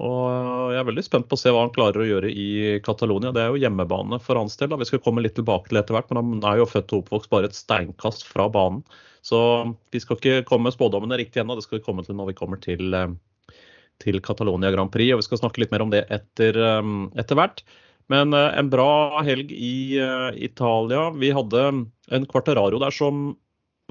Og 0.00 0.72
jeg 0.72 0.80
er 0.80 0.86
veldig 0.88 1.04
spent 1.04 1.28
på 1.28 1.36
å 1.36 1.40
se 1.40 1.52
hva 1.52 1.66
han 1.66 1.74
klarer 1.74 2.02
å 2.02 2.06
gjøre 2.08 2.30
i 2.32 2.46
Catalonia. 2.84 3.32
Det 3.34 3.42
er 3.42 3.52
jo 3.52 3.60
hjemmebane 3.60 4.18
for 4.24 4.40
hans 4.40 4.56
del. 4.58 4.72
Vi 4.80 4.88
skal 4.88 5.02
komme 5.04 5.22
litt 5.22 5.36
tilbake 5.36 5.68
til 5.68 5.78
etter 5.78 5.94
hvert, 5.94 6.08
men 6.10 6.22
han 6.22 6.46
er 6.48 6.62
jo 6.62 6.68
født 6.70 6.94
og 6.96 7.04
oppvokst 7.04 7.30
bare 7.32 7.50
et 7.50 7.58
steinkast 7.58 8.24
fra 8.26 8.48
banen. 8.52 8.80
Så 9.22 9.38
vi 9.94 10.00
skal 10.02 10.18
ikke 10.18 10.46
komme 10.48 10.66
med 10.66 10.74
spådommene 10.74 11.20
riktig 11.20 11.42
ennå, 11.42 11.54
det 11.54 11.66
skal 11.66 11.78
vi 11.78 11.84
komme 11.84 12.02
til 12.06 12.16
når 12.18 12.32
vi 12.32 12.38
kommer 12.40 12.58
til, 12.62 12.96
eh, 12.96 13.12
til 14.02 14.18
Catalonia 14.24 14.72
Grand 14.74 14.90
Prix. 14.90 15.12
Og 15.12 15.22
vi 15.22 15.28
skal 15.28 15.44
snakke 15.44 15.62
litt 15.62 15.74
mer 15.74 15.84
om 15.84 15.92
det 15.92 16.06
etter, 16.10 16.56
eh, 16.56 17.36
hvert. 17.36 17.62
Men 18.10 18.34
eh, 18.34 18.58
en 18.58 18.72
bra 18.72 19.22
helg 19.22 19.52
i 19.52 20.00
Italia. 20.34 21.10
Vi 21.14 21.30
hadde 21.30 21.86
en 22.10 22.26
Quartararo 22.26 22.80
der 22.82 22.90
som 22.90 23.36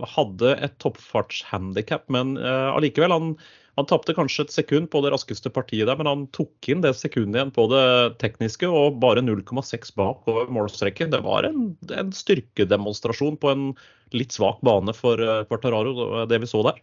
hadde 0.01 0.57
et 0.57 0.79
toppfartshandikap, 0.81 2.09
men 2.09 2.35
allikevel. 2.41 3.11
han 3.11 3.35
han 3.81 3.89
tapte 3.89 4.13
kanskje 4.13 4.45
et 4.45 4.53
sekund 4.53 4.89
på 4.93 5.01
det 5.01 5.11
raskeste 5.13 5.49
partiet 5.53 5.87
der, 5.89 5.97
men 5.97 6.09
han 6.09 6.25
tok 6.35 6.69
inn 6.69 6.83
det 6.83 6.93
sekundet 6.99 7.39
igjen 7.39 7.53
på 7.55 7.65
det 7.71 7.85
tekniske 8.21 8.69
og 8.69 8.99
bare 9.01 9.23
0,6 9.25 9.95
bak 9.97 10.29
over 10.29 10.51
målstreken. 10.53 11.09
Det 11.13 11.23
var 11.25 11.47
en, 11.49 11.71
en, 11.89 12.11
styrkedemonstrasjon 12.15 13.39
på 13.41 13.51
en 13.51 13.65
litt 14.13 14.35
svak 14.35 14.61
bane 14.65 14.93
for 14.93 15.17
uh, 15.17 15.41
Quartararo, 15.49 16.25
det 16.29 16.41
vi 16.43 16.51
så 16.51 16.61
der. 16.67 16.77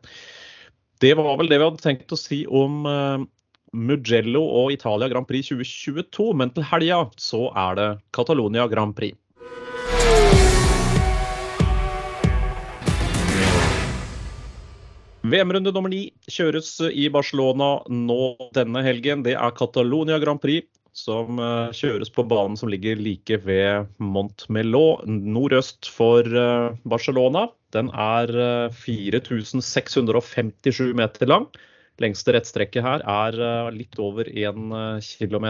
Det 1.03 1.13
var 1.20 1.38
vel 1.38 1.51
det 1.51 1.60
vi 1.60 1.67
hadde 1.67 1.84
tenkt 1.84 2.13
å 2.15 2.20
si 2.20 2.46
om 2.48 2.86
Mugello 3.75 4.41
og 4.62 4.72
Italia 4.72 5.12
Grand 5.12 5.27
Prix 5.27 5.51
2022. 5.51 6.32
Men 6.39 6.55
til 6.55 6.65
helga 6.72 7.03
så 7.20 7.50
er 7.51 7.77
det 7.79 7.89
Catalonia 8.15 8.70
Grand 8.72 8.96
Prix. 8.96 9.20
VM-runde 15.32 15.72
nummer 15.74 15.91
ni 15.91 16.10
kjøres 16.29 16.77
i 16.91 17.08
Barcelona 17.13 17.79
nå 17.89 18.36
denne 18.55 18.84
helgen. 18.86 19.24
Det 19.25 19.36
er 19.38 19.55
Catalonia 19.58 20.20
Grand 20.22 20.41
Prix 20.44 20.67
som 20.96 21.39
uh, 21.41 21.74
kjøres 21.75 22.10
på 22.13 22.24
banen 22.24 22.55
som 22.60 22.70
ligger 22.72 22.96
like 23.03 23.38
ved 23.44 23.89
Montmeló, 24.00 25.01
nordøst 25.05 25.89
for 25.91 26.24
uh, 26.24 26.72
Barcelona. 26.88 27.50
Den 27.75 27.89
er 27.91 28.32
4657 28.72 30.79
eh, 30.79 30.94
meter 30.96 31.27
lang. 31.27 31.50
Lengste 32.00 32.32
rettstrekket 32.36 32.84
her 32.86 33.03
er 33.03 33.36
eh, 33.36 33.72
litt 33.75 34.00
over 34.00 34.24
1 34.32 34.55
km. 35.20 35.48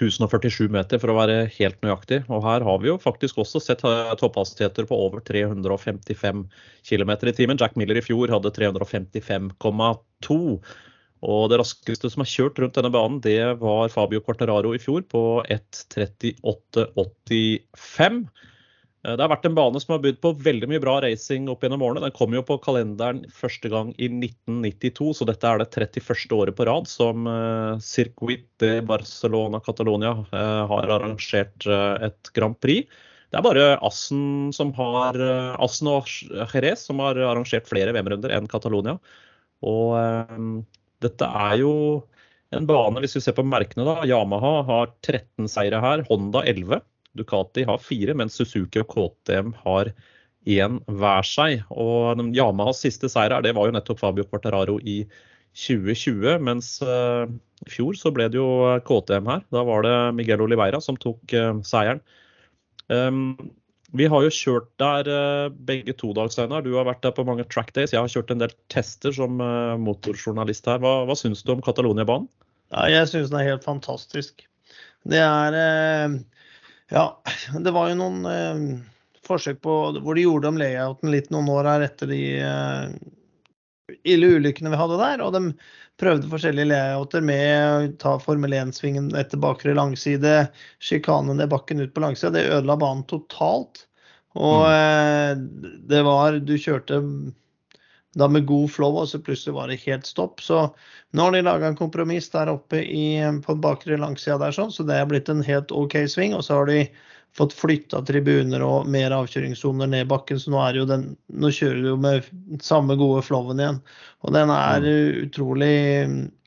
1047 0.00 0.70
meter 0.72 0.96
for 1.00 1.08
å 1.12 1.16
være 1.18 1.50
helt 1.58 1.76
nøyaktig. 1.84 2.22
Og 2.32 2.40
her 2.46 2.60
har 2.64 2.78
vi 2.80 2.88
jo 2.88 2.96
faktisk 3.00 3.38
også 3.42 3.60
sett 3.60 3.82
eh, 3.88 4.14
topphastigheter 4.20 4.84
på 4.88 4.94
over 4.96 5.20
355 5.28 6.46
km 6.88 7.10
i 7.28 7.36
timen. 7.36 7.58
Jack 7.60 7.76
Miller 7.76 7.96
i 8.00 8.04
fjor 8.04 8.32
hadde 8.32 8.54
355,2. 8.56 10.38
Og 11.22 11.42
det 11.52 11.58
raskeste 11.60 12.08
som 12.10 12.20
har 12.24 12.32
kjørt 12.32 12.58
rundt 12.58 12.76
denne 12.78 12.94
banen, 12.94 13.20
det 13.22 13.42
var 13.60 13.92
Fabio 13.92 14.20
Quartararo 14.24 14.70
i 14.74 14.82
fjor 14.82 15.02
på 15.12 15.22
1.38,85. 15.52 18.26
Eh, 19.02 19.16
det 19.16 19.24
har 19.24 19.30
vært 19.32 19.46
en 19.48 19.56
bane 19.56 19.80
som 19.82 19.96
har 19.96 20.02
bydd 20.04 20.20
på 20.22 20.34
veldig 20.44 20.68
mye 20.70 20.82
bra 20.82 20.96
racing 21.04 21.48
opp 21.50 21.64
gjennom 21.64 21.82
årene. 21.82 22.04
Den 22.04 22.14
kom 22.16 22.34
jo 22.36 22.44
på 22.46 22.58
kalenderen 22.62 23.24
første 23.34 23.70
gang 23.72 23.90
i 23.98 24.08
1992, 24.08 25.08
så 25.18 25.28
dette 25.28 25.48
er 25.48 25.62
det 25.62 25.70
31. 25.74 26.36
året 26.38 26.58
på 26.58 26.66
rad 26.68 26.90
som 26.90 27.26
uh, 27.26 27.80
Circuit 27.82 28.46
de 28.62 28.76
Barcelona 28.86 29.62
Catalonia 29.64 30.14
uh, 30.30 30.62
har 30.70 30.94
arrangert 30.98 31.66
et 31.66 32.32
Grand 32.36 32.58
Prix. 32.62 32.86
Det 33.32 33.40
er 33.40 33.44
bare 33.46 33.66
Assen, 33.80 34.52
har, 34.76 35.16
Assen 35.64 35.88
og 35.88 36.10
Jerez 36.52 36.82
som 36.84 37.00
har 37.00 37.16
arrangert 37.16 37.64
flere 37.64 37.94
VM-runder 37.96 38.34
enn 38.36 38.48
Catalonia. 38.50 38.98
Og 39.64 39.94
dette 41.00 41.28
er 41.46 41.54
jo 41.62 41.72
en 42.52 42.68
bane, 42.68 43.00
hvis 43.00 43.16
vi 43.16 43.22
ser 43.24 43.32
på 43.38 43.46
merkene, 43.48 43.86
da. 43.88 44.02
Yamaha 44.04 44.52
har 44.68 44.92
13 45.00 45.48
seire 45.48 45.80
her, 45.80 46.04
Honda 46.10 46.44
11. 46.44 46.82
Ducati 47.18 47.66
har 47.68 47.80
fire, 47.82 48.16
mens 48.16 48.38
Suzuki 48.38 48.80
og 48.82 48.90
KTM 48.92 49.52
har 49.64 49.92
én 50.48 50.80
hver 50.90 51.26
seg. 51.26 51.62
Og 51.70 52.20
Yamahas 52.34 52.82
siste 52.82 53.10
seier 53.10 53.34
her, 53.34 53.44
det 53.44 53.54
var 53.56 53.68
jo 53.68 53.76
nettopp 53.76 54.00
Fabio 54.02 54.26
Quartararo 54.26 54.78
i 54.80 55.02
2020. 55.54 56.38
Mens 56.42 56.74
uh, 56.84 57.26
i 57.66 57.72
fjor 57.72 57.96
så 57.98 58.12
ble 58.14 58.28
det 58.32 58.40
jo 58.40 58.76
KTM 58.86 59.30
her. 59.30 59.42
Da 59.54 59.64
var 59.68 59.86
det 59.86 59.96
Miguel 60.18 60.44
Oliveira 60.44 60.80
som 60.82 60.98
tok 61.00 61.34
uh, 61.36 61.54
seieren. 61.66 62.02
Um, 62.88 63.36
vi 63.92 64.06
har 64.08 64.24
jo 64.24 64.32
kjørt 64.32 64.70
der 64.80 65.08
uh, 65.12 65.52
begge 65.52 65.94
to, 66.00 66.14
Dag 66.16 66.32
Steinar. 66.32 66.64
Du 66.64 66.72
har 66.78 66.88
vært 66.88 67.04
der 67.04 67.14
på 67.14 67.26
mange 67.28 67.44
track 67.52 67.74
days. 67.76 67.92
Jeg 67.92 68.00
har 68.00 68.12
kjørt 68.12 68.32
en 68.32 68.42
del 68.42 68.54
tester 68.72 69.14
som 69.14 69.42
motorjournalist 69.84 70.70
her. 70.70 70.80
Hva, 70.82 71.02
hva 71.08 71.18
syns 71.18 71.44
du 71.44 71.52
om 71.54 71.64
Catalonia-banen? 71.64 72.30
Ja, 72.72 72.88
jeg 72.88 73.10
syns 73.10 73.28
den 73.28 73.42
er 73.42 73.50
helt 73.52 73.66
fantastisk. 73.66 74.46
Det 75.04 75.20
er 75.20 76.14
ja, 76.92 77.06
det 77.58 77.72
var 77.74 77.90
jo 77.90 77.98
noen 77.98 78.26
eh, 78.28 78.62
forsøk 79.26 79.62
på 79.64 79.76
hvor 80.02 80.18
de 80.18 80.26
gjorde 80.26 80.50
om 80.50 80.60
layouten 80.60 81.12
litt 81.12 81.30
noen 81.32 81.50
år 81.52 81.68
her 81.70 81.86
etter 81.86 82.10
de 82.10 82.22
eh, 82.44 82.90
ille 84.08 84.34
ulykkene 84.36 84.72
vi 84.72 84.80
hadde 84.80 84.98
der. 85.00 85.22
Og 85.24 85.32
de 85.36 85.42
prøvde 86.00 86.30
forskjellige 86.30 86.70
layouter 86.72 87.24
med 87.24 87.52
å 87.62 87.92
ta 88.02 88.16
Formel 88.22 88.54
1-svingen 88.56 89.12
etter 89.18 89.40
bakre 89.40 89.76
langside, 89.76 90.48
sjikanen 90.82 91.40
ned 91.40 91.52
bakken 91.52 91.82
ut 91.82 91.94
på 91.94 92.04
langsida. 92.04 92.34
Det 92.36 92.48
ødela 92.50 92.78
banen 92.80 93.06
totalt. 93.10 93.86
Og 94.32 94.64
mm. 94.64 94.72
uh, 94.72 95.80
det 95.92 95.98
var 96.06 96.38
Du 96.40 96.54
kjørte 96.56 97.02
da 98.18 98.28
med 98.28 98.46
god 98.46 98.70
flow, 98.70 98.98
og 99.00 99.08
så 99.08 99.20
plutselig 99.24 99.54
var 99.56 99.70
det 99.70 99.80
helt 99.86 100.06
stopp. 100.06 100.42
Så 100.44 100.66
nå 101.12 101.24
har 101.24 101.32
de 101.32 101.44
laga 101.44 101.70
en 101.70 101.78
kompromiss 101.78 102.28
der 102.32 102.50
oppe 102.52 102.82
i, 102.84 103.16
på 103.44 103.56
bakre 103.62 103.96
langsida 104.00 104.38
der, 104.42 104.52
sånn, 104.56 104.72
så 104.74 104.84
det 104.88 104.98
er 104.98 105.08
blitt 105.08 105.30
en 105.32 105.42
helt 105.46 105.72
OK 105.72 105.96
sving. 106.10 106.36
Og 106.36 106.44
så 106.44 106.60
har 106.60 106.68
de 106.68 106.84
fått 107.36 107.56
flytta 107.56 108.02
tribuner 108.04 108.60
og 108.66 108.88
mer 108.92 109.14
avkjøringssoner 109.16 109.88
ned 109.88 110.10
bakken, 110.10 110.40
så 110.40 110.52
nå, 110.52 110.60
er 110.60 110.82
jo 110.82 110.88
den, 110.90 111.06
nå 111.32 111.52
kjører 111.56 111.80
du 111.80 111.90
jo 111.94 111.98
med 112.00 112.28
samme 112.64 112.98
gode 113.00 113.24
flowen 113.24 113.62
igjen. 113.62 113.80
Og 114.26 114.36
den 114.36 114.52
er 114.52 114.88
utrolig, 115.24 115.74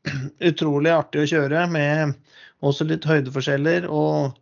utrolig 0.52 0.94
artig 0.94 1.24
å 1.24 1.30
kjøre, 1.34 1.66
med 1.74 2.14
også 2.66 2.86
litt 2.90 3.06
høydeforskjeller. 3.10 3.90
og 3.90 4.38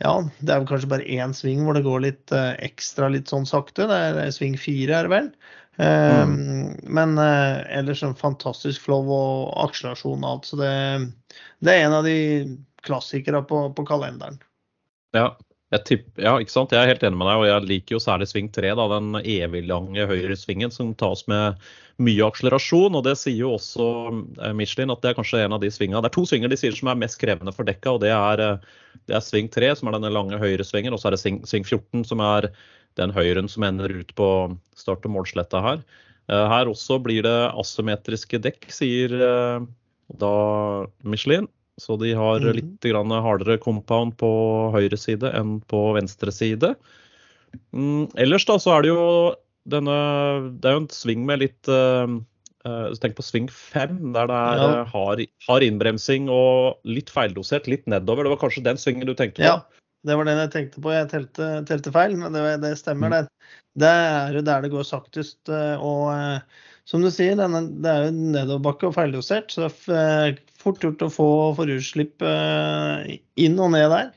ja, 0.00 0.14
det 0.40 0.52
er 0.52 0.62
vel 0.62 0.68
kanskje 0.68 0.88
bare 0.88 1.08
én 1.12 1.34
sving 1.36 1.66
hvor 1.66 1.76
det 1.76 1.84
går 1.84 2.00
litt 2.06 2.32
eh, 2.32 2.54
ekstra 2.64 3.10
litt 3.12 3.28
sånn 3.28 3.44
sakte. 3.48 3.84
Det 3.88 3.98
er 4.22 4.30
sving 4.32 4.56
fire, 4.56 4.96
er 4.96 5.08
det 5.08 5.12
vel. 5.12 5.26
Mm. 5.80 6.32
Um, 6.32 6.76
men 6.92 7.18
uh, 7.18 7.78
ellers 7.78 8.02
en 8.04 8.16
fantastisk 8.18 8.82
flow 8.84 9.08
og 9.16 9.52
akselerasjon 9.64 10.24
og 10.24 10.30
alt. 10.30 10.48
Så 10.50 10.58
det, 10.60 10.72
det, 11.64 11.72
er 11.72 11.86
en 11.86 11.96
av 12.00 12.04
de 12.04 12.18
klassikere 12.84 13.40
på, 13.48 13.62
på 13.76 13.86
kalenderen. 13.88 14.36
Ja, 15.16 15.32
Tipper, 15.78 16.24
ja, 16.24 16.32
ikke 16.42 16.50
sant? 16.50 16.72
Jeg 16.74 16.82
er 16.82 16.90
helt 16.90 17.04
enig 17.06 17.18
med 17.20 17.28
deg, 17.30 17.40
og 17.40 17.46
jeg 17.46 17.66
liker 17.70 17.94
jo 17.94 18.02
særlig 18.02 18.26
sving 18.26 18.48
3, 18.50 18.72
den 18.90 19.20
evig 19.20 19.62
lange 19.70 20.06
høyresvingen 20.10 20.72
som 20.74 20.90
tas 20.98 21.22
med 21.30 21.60
mye 22.02 22.26
akselerasjon. 22.26 22.96
og 22.98 23.04
Det 23.06 23.14
sier 23.20 23.38
jo 23.38 23.52
også 23.54 23.86
eh, 24.40 24.54
Michelin 24.56 24.90
at 24.90 25.04
det 25.04 25.12
er 25.12 25.18
kanskje 25.20 25.44
en 25.44 25.54
av 25.54 25.62
de 25.62 25.70
svingene. 25.70 26.02
Det 26.02 26.10
er 26.10 26.16
to 26.16 26.26
svinger 26.26 26.50
de 26.50 26.58
sier 26.58 26.74
som 26.74 26.90
er 26.90 26.98
mest 26.98 27.20
krevende 27.22 27.54
for 27.54 27.68
dekka, 27.68 27.94
og 27.94 28.02
det 28.02 28.10
er, 28.16 28.42
eh, 28.42 28.98
det 29.06 29.14
er 29.20 29.22
sving 29.22 29.50
3, 29.52 29.70
som 29.78 29.90
er 29.90 29.98
denne 29.98 30.10
lange 30.16 30.42
høyresvingen, 30.42 30.96
og 30.96 31.02
så 31.02 31.10
er 31.10 31.16
det 31.16 31.22
sving, 31.22 31.38
sving 31.46 31.68
14, 31.68 32.02
som 32.10 32.24
er 32.26 32.50
den 32.98 33.12
høyren 33.14 33.48
som 33.50 33.66
ender 33.66 33.92
ut 33.92 34.14
på 34.18 34.28
start- 34.78 35.06
og 35.06 35.14
målsletta 35.14 35.62
her. 35.62 35.84
Eh, 36.30 36.46
her 36.54 36.70
også 36.70 36.98
blir 37.02 37.22
det 37.26 37.38
asymmetriske 37.60 38.40
dekk, 38.42 38.70
sier 38.74 39.14
da 40.18 40.34
Michelin. 41.06 41.46
Så 41.80 41.96
de 41.96 42.12
har 42.16 42.42
mm. 42.42 42.50
litt 42.58 42.88
hardere 43.24 43.56
compound 43.62 44.16
på 44.20 44.30
høyre 44.74 44.98
side 45.00 45.30
enn 45.36 45.60
på 45.70 45.94
venstre 45.96 46.32
side. 46.34 46.74
Mm, 47.72 48.10
ellers 48.20 48.44
da 48.46 48.58
så 48.60 48.76
er 48.76 48.84
det 48.84 48.90
jo 48.92 49.06
denne 49.70 49.94
Det 50.62 50.68
er 50.68 50.76
jo 50.76 50.82
en 50.84 50.92
sving 50.94 51.24
med 51.26 51.42
litt 51.42 51.68
uh, 51.68 52.06
Tenk 53.00 53.16
på 53.16 53.24
sving 53.24 53.48
fem, 53.50 54.12
der 54.14 54.28
det 54.28 54.36
er 54.36 54.60
ja. 54.60 54.84
hard, 54.92 55.22
hard, 55.46 55.64
innbremsing 55.64 56.28
og 56.32 56.76
litt 56.84 57.08
feildosert, 57.12 57.68
litt 57.70 57.86
nedover. 57.88 58.26
Det 58.26 58.34
var 58.34 58.40
kanskje 58.42 58.66
den 58.66 58.80
svingen 58.80 59.08
du 59.08 59.14
tenkte 59.16 59.40
på? 59.40 59.46
Ja, 59.48 59.79
det 60.06 60.16
var 60.16 60.28
den 60.28 60.40
jeg 60.40 60.52
tenkte 60.54 60.82
på. 60.82 60.92
Jeg 60.94 61.10
telte, 61.10 61.52
telte 61.68 61.92
feil, 61.94 62.16
men 62.18 62.32
det, 62.36 62.44
det 62.62 62.74
stemmer, 62.80 63.12
mm. 63.12 63.16
det. 63.16 63.54
Det 63.80 63.90
er 63.90 64.34
jo 64.38 64.42
der 64.44 64.64
det 64.64 64.72
går 64.72 64.86
saktest. 64.88 65.50
og 65.50 66.08
som 66.90 67.04
du 67.04 67.10
sier, 67.12 67.36
denne, 67.38 67.60
det 67.84 67.90
er 67.90 68.08
jo 68.08 68.14
nedoverbakke 68.34 68.88
og 68.88 68.96
feildosert, 68.96 69.52
så 69.52 69.68
det 69.68 69.98
er 70.00 70.40
fort 70.58 70.82
gjort 70.82 71.04
å 71.06 71.12
få 71.12 71.28
forutslipp 71.58 72.24
eh, 72.26 73.20
inn 73.38 73.60
og 73.62 73.70
ned 73.76 73.86
der. 73.92 74.10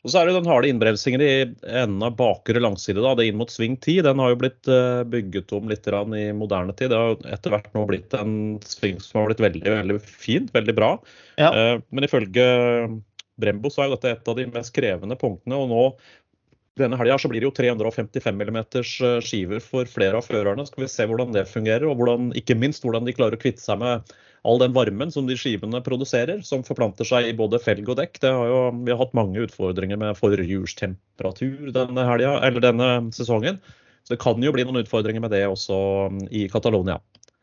Og 0.00 0.08
så 0.08 0.22
er 0.22 0.30
det 0.30 0.38
den 0.38 0.48
harde 0.48 0.68
innbremsingen 0.70 1.20
i 1.20 1.32
enden 1.44 2.00
av 2.06 2.14
bakre 2.16 2.62
langside. 2.62 3.02
da, 3.04 3.12
det 3.18 3.26
inn 3.28 3.36
mot 3.36 3.52
sving 3.52 3.74
10. 3.76 3.98
Den 4.06 4.22
har 4.22 4.32
jo 4.32 4.38
blitt 4.40 4.70
eh, 4.72 5.02
bygget 5.12 5.52
om 5.52 5.68
litt 5.68 5.84
i 5.84 6.22
moderne 6.32 6.72
tid. 6.72 6.88
Det 6.94 7.00
har 7.02 7.18
etter 7.36 7.52
hvert 7.52 7.68
nå 7.76 7.84
blitt 7.90 8.16
en 8.16 8.32
sving 8.64 8.96
som 9.04 9.20
har 9.20 9.28
blitt 9.28 9.44
veldig 9.44 9.74
veldig 9.76 9.98
fint, 10.00 10.48
veldig 10.56 10.76
bra. 10.78 10.94
Ja. 11.36 11.52
Eh, 11.52 11.74
men 11.92 12.08
ifølge 12.08 12.46
Brembo 13.40 13.72
så 13.72 13.84
er 13.84 13.94
dette 13.94 14.14
et 14.14 14.32
av 14.32 14.38
de 14.38 14.46
mest 14.52 14.74
krevende 14.76 15.18
punktene. 15.20 15.58
og 15.58 15.70
nå 15.72 15.84
denne 16.80 16.96
helga 16.96 17.18
blir 17.28 17.42
det 17.42 17.48
jo 17.48 17.56
355 17.56 18.36
mm 18.40 18.58
eh, 18.60 19.20
skiver 19.24 19.62
for 19.64 19.88
flere 19.90 20.20
av 20.20 20.26
førerne. 20.26 20.64
Skal 20.68 20.84
vi 20.84 20.90
se 20.92 21.06
hvordan 21.08 21.34
det 21.34 21.48
fungerer, 21.50 21.86
og 21.88 21.98
hvordan, 22.00 22.30
ikke 22.38 22.56
minst 22.58 22.86
hvordan 22.86 23.06
de 23.08 23.14
klarer 23.16 23.36
å 23.36 23.42
kvitte 23.42 23.62
seg 23.62 23.80
med 23.82 24.14
all 24.48 24.60
den 24.62 24.72
varmen 24.72 25.10
som 25.12 25.26
de 25.28 25.36
skivene 25.36 25.82
produserer, 25.84 26.40
som 26.46 26.64
forplanter 26.64 27.04
seg 27.04 27.28
i 27.28 27.36
både 27.36 27.60
felg 27.60 27.90
og 27.92 27.98
dekk. 28.00 28.22
Jo, 28.24 28.62
vi 28.86 28.94
har 28.94 29.00
hatt 29.02 29.16
mange 29.16 29.44
utfordringer 29.44 30.00
med 30.00 30.16
forhjulstemperatur 30.16 31.74
denne, 31.76 32.06
helgen, 32.08 32.62
denne 32.64 32.90
sesongen. 33.16 33.60
Så 34.06 34.14
det 34.14 34.22
kan 34.22 34.40
jo 34.40 34.52
bli 34.54 34.64
noen 34.64 34.80
utfordringer 34.80 35.20
med 35.20 35.34
det 35.34 35.44
også 35.50 35.76
i 36.32 36.46
Catalonia. 36.52 36.96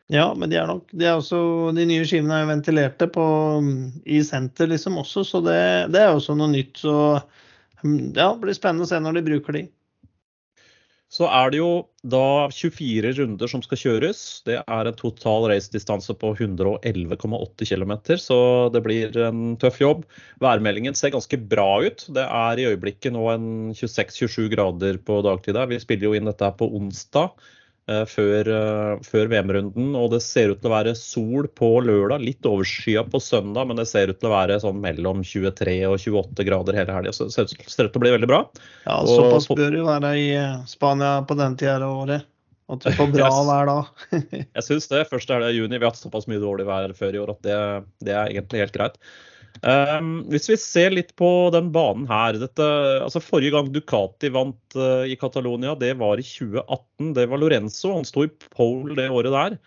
Ja, 0.08 0.30
men 0.40 0.48
de 0.50 0.56
er 0.56 0.68
nok 0.70 0.86
de, 0.94 1.04
er 1.04 1.18
også, 1.20 1.40
de 1.76 1.84
nye 1.88 2.06
skivene 2.08 2.38
er 2.38 2.46
jo 2.46 2.52
ventilerte 2.54 3.10
på, 3.12 3.24
mm, 3.64 4.04
i 4.08 4.22
senter 4.24 4.70
liksom 4.72 5.02
også, 5.02 5.26
så 5.28 5.42
det, 5.44 5.58
det 5.92 6.04
er 6.04 6.14
også 6.14 6.38
noe 6.40 6.54
nytt. 6.54 6.80
så 6.80 6.94
ja, 7.84 8.32
det 8.32 8.40
blir 8.42 8.56
spennende 8.56 8.88
å 8.88 8.90
se 8.90 9.00
når 9.04 9.20
de 9.20 9.26
bruker 9.28 9.60
de. 9.60 9.68
Så 11.08 11.24
er 11.32 11.52
det 11.54 11.60
jo 11.62 11.88
da 12.04 12.50
24 12.52 13.14
runder 13.16 13.48
som 13.48 13.62
skal 13.64 13.80
kjøres. 13.80 14.22
Det 14.48 14.58
er 14.60 14.90
en 14.90 14.98
total 15.00 15.48
racedistanse 15.54 16.12
på 16.20 16.34
111,8 16.36 17.68
km, 17.70 17.94
så 18.20 18.40
det 18.74 18.82
blir 18.84 19.16
en 19.24 19.56
tøff 19.62 19.80
jobb. 19.80 20.04
Værmeldingen 20.44 20.98
ser 21.00 21.14
ganske 21.16 21.40
bra 21.40 21.70
ut. 21.86 22.04
Det 22.12 22.26
er 22.26 22.60
i 22.60 22.68
øyeblikket 22.74 23.16
nå 23.16 23.24
en 23.32 23.48
26-27 23.72 24.50
grader 24.52 25.00
på 25.00 25.22
dagtid 25.24 25.56
her. 25.56 25.72
Vi 25.72 25.80
spiller 25.84 26.10
jo 26.10 26.20
inn 26.20 26.28
dette 26.28 26.52
på 26.60 26.68
onsdag. 26.76 27.32
Eh, 27.88 28.04
før, 28.04 28.48
eh, 28.52 29.00
før 29.08 29.30
VM-runden. 29.32 29.94
Og 29.96 30.10
det 30.12 30.20
ser 30.26 30.52
ut 30.52 30.60
til 30.60 30.68
å 30.68 30.74
være 30.74 30.94
sol 31.00 31.48
på 31.56 31.70
lørdag, 31.88 32.20
litt 32.20 32.48
overskya 32.48 33.06
på 33.08 33.22
søndag, 33.24 33.70
men 33.70 33.80
det 33.80 33.86
ser 33.88 34.12
ut 34.12 34.20
til 34.20 34.28
å 34.28 34.34
være 34.34 34.58
sånn 34.60 34.82
mellom 34.84 35.22
23 35.24 35.78
og 35.88 35.96
28 36.04 36.44
grader 36.50 36.76
hele 36.82 36.98
helga. 36.98 37.14
Så 37.16 37.30
det 37.30 37.38
ser 37.38 37.48
ut 37.88 37.94
til 37.94 38.02
å 38.02 38.04
bli 38.04 38.12
veldig 38.18 38.28
bra. 38.28 38.42
Ja, 38.84 39.00
Såpass 39.08 39.48
bør 39.48 39.72
det 39.72 39.86
være 39.88 40.12
i 40.20 40.28
eh, 40.36 40.58
Spania 40.68 41.22
på 41.28 41.40
den 41.40 41.56
tida 41.56 41.78
av 41.80 42.04
året. 42.04 42.28
At 42.68 42.84
du 42.84 42.92
får 42.92 43.14
bra 43.14 43.32
vær 43.54 43.72
da. 43.72 43.78
jeg 44.20 44.66
syns 44.68 44.92
det. 44.92 45.06
Første 45.08 45.38
helga 45.38 45.54
i 45.54 45.62
juni. 45.62 45.78
Vi 45.78 45.86
har 45.86 45.94
hatt 45.94 46.02
såpass 46.02 46.28
mye 46.28 46.44
dårlig 46.44 46.68
vær 46.68 46.92
før 46.98 47.16
i 47.16 47.24
år 47.24 47.32
at 47.38 47.48
det, 47.48 47.58
det 48.04 48.18
er 48.18 48.36
egentlig 48.36 48.66
helt 48.66 48.76
greit. 48.76 49.00
Um, 49.64 50.10
hvis 50.32 50.50
vi 50.52 50.58
ser 50.60 50.94
litt 50.94 51.14
på 51.18 51.28
den 51.54 51.72
banen 51.74 52.06
her 52.10 52.38
dette, 52.38 52.68
altså 53.04 53.22
Forrige 53.24 53.56
gang 53.56 53.72
Ducati 53.74 54.30
vant 54.34 54.78
uh, 54.78 55.04
i 55.08 55.18
Catalonia, 55.20 55.76
det 55.80 55.96
var 56.00 56.22
i 56.22 56.26
2018. 56.26 57.14
Det 57.18 57.28
var 57.32 57.42
Lorenzo. 57.42 57.94
Han 57.96 58.08
sto 58.08 58.26
i 58.28 58.32
pole 58.54 58.98
det 58.98 59.10
året 59.10 59.34
der. 59.34 59.60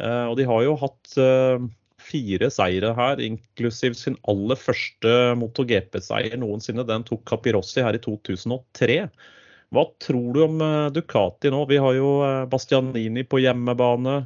Uh, 0.00 0.26
og 0.30 0.38
de 0.40 0.48
har 0.48 0.64
jo 0.64 0.76
hatt 0.80 1.16
uh, 1.20 1.66
fire 2.04 2.50
seire 2.52 2.92
her, 2.96 3.20
inklusiv 3.24 3.96
sin 3.98 4.16
aller 4.30 4.58
første 4.60 5.14
MotoGP-seier 5.40 6.36
noensinne. 6.40 6.86
Den 6.88 7.06
tok 7.06 7.24
Capirossi 7.28 7.84
her 7.84 7.96
i 7.96 8.02
2003. 8.02 8.98
Hva 9.74 9.84
tror 10.02 10.34
du 10.34 10.42
om 10.44 10.60
Ducati 10.94 11.50
nå? 11.50 11.64
Vi 11.66 11.78
har 11.82 11.96
jo 11.96 12.10
Bastianini 12.52 13.24
på 13.26 13.40
hjemmebane. 13.42 14.20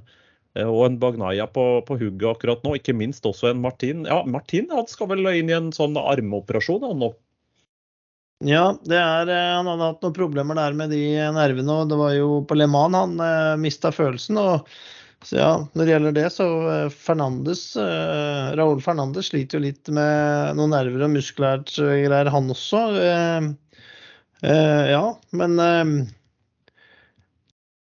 Eh, 0.57 0.67
og 0.67 0.85
en 0.87 0.99
Bagnaya 1.01 1.49
på, 1.51 1.67
på 1.89 1.99
hugget 2.01 2.29
akkurat 2.33 2.65
nå. 2.65 2.77
Ikke 2.79 2.97
minst 2.97 3.27
også 3.29 3.53
en 3.53 3.63
Martin. 3.65 4.05
Ja, 4.09 4.23
Martin 4.27 4.71
han 4.73 4.89
skal 4.91 5.11
vel 5.13 5.27
inn 5.35 5.51
i 5.51 5.57
en 5.57 5.73
sånn 5.77 5.99
armoperasjon 6.01 6.87
han 6.89 7.03
nå? 7.05 7.13
Ja, 8.47 8.69
er, 8.87 9.27
eh, 9.27 9.55
han 9.57 9.67
hadde 9.67 9.91
hatt 9.91 10.05
noen 10.05 10.15
problemer 10.15 10.59
der 10.59 10.77
med 10.79 10.95
de 10.95 11.03
nervene. 11.35 11.81
og 11.83 11.91
Det 11.91 11.99
var 11.99 12.15
jo 12.15 12.31
på 12.47 12.59
Le 12.59 12.69
Mans 12.71 12.99
han 12.99 13.19
eh, 13.25 13.57
mista 13.59 13.91
følelsen. 13.95 14.39
og 14.39 14.69
så 15.27 15.37
ja, 15.37 15.53
Når 15.75 15.85
det 15.85 15.93
gjelder 15.93 16.15
det, 16.15 16.27
så 16.31 16.47
eh, 16.71 16.93
Fernandes, 16.95 17.63
eh, 17.77 18.51
Raúl 18.59 18.83
Fernandes 18.83 19.33
sliter 19.33 19.59
jo 19.59 19.65
litt 19.67 19.91
med 19.91 20.55
noen 20.59 20.71
nerver 20.77 21.09
og 21.09 21.11
muskulært 21.17 21.75
greier, 21.75 22.31
han 22.31 22.55
også. 22.55 22.83
Eh, 23.03 23.49
eh, 24.47 24.85
ja, 24.93 25.03
men 25.35 25.59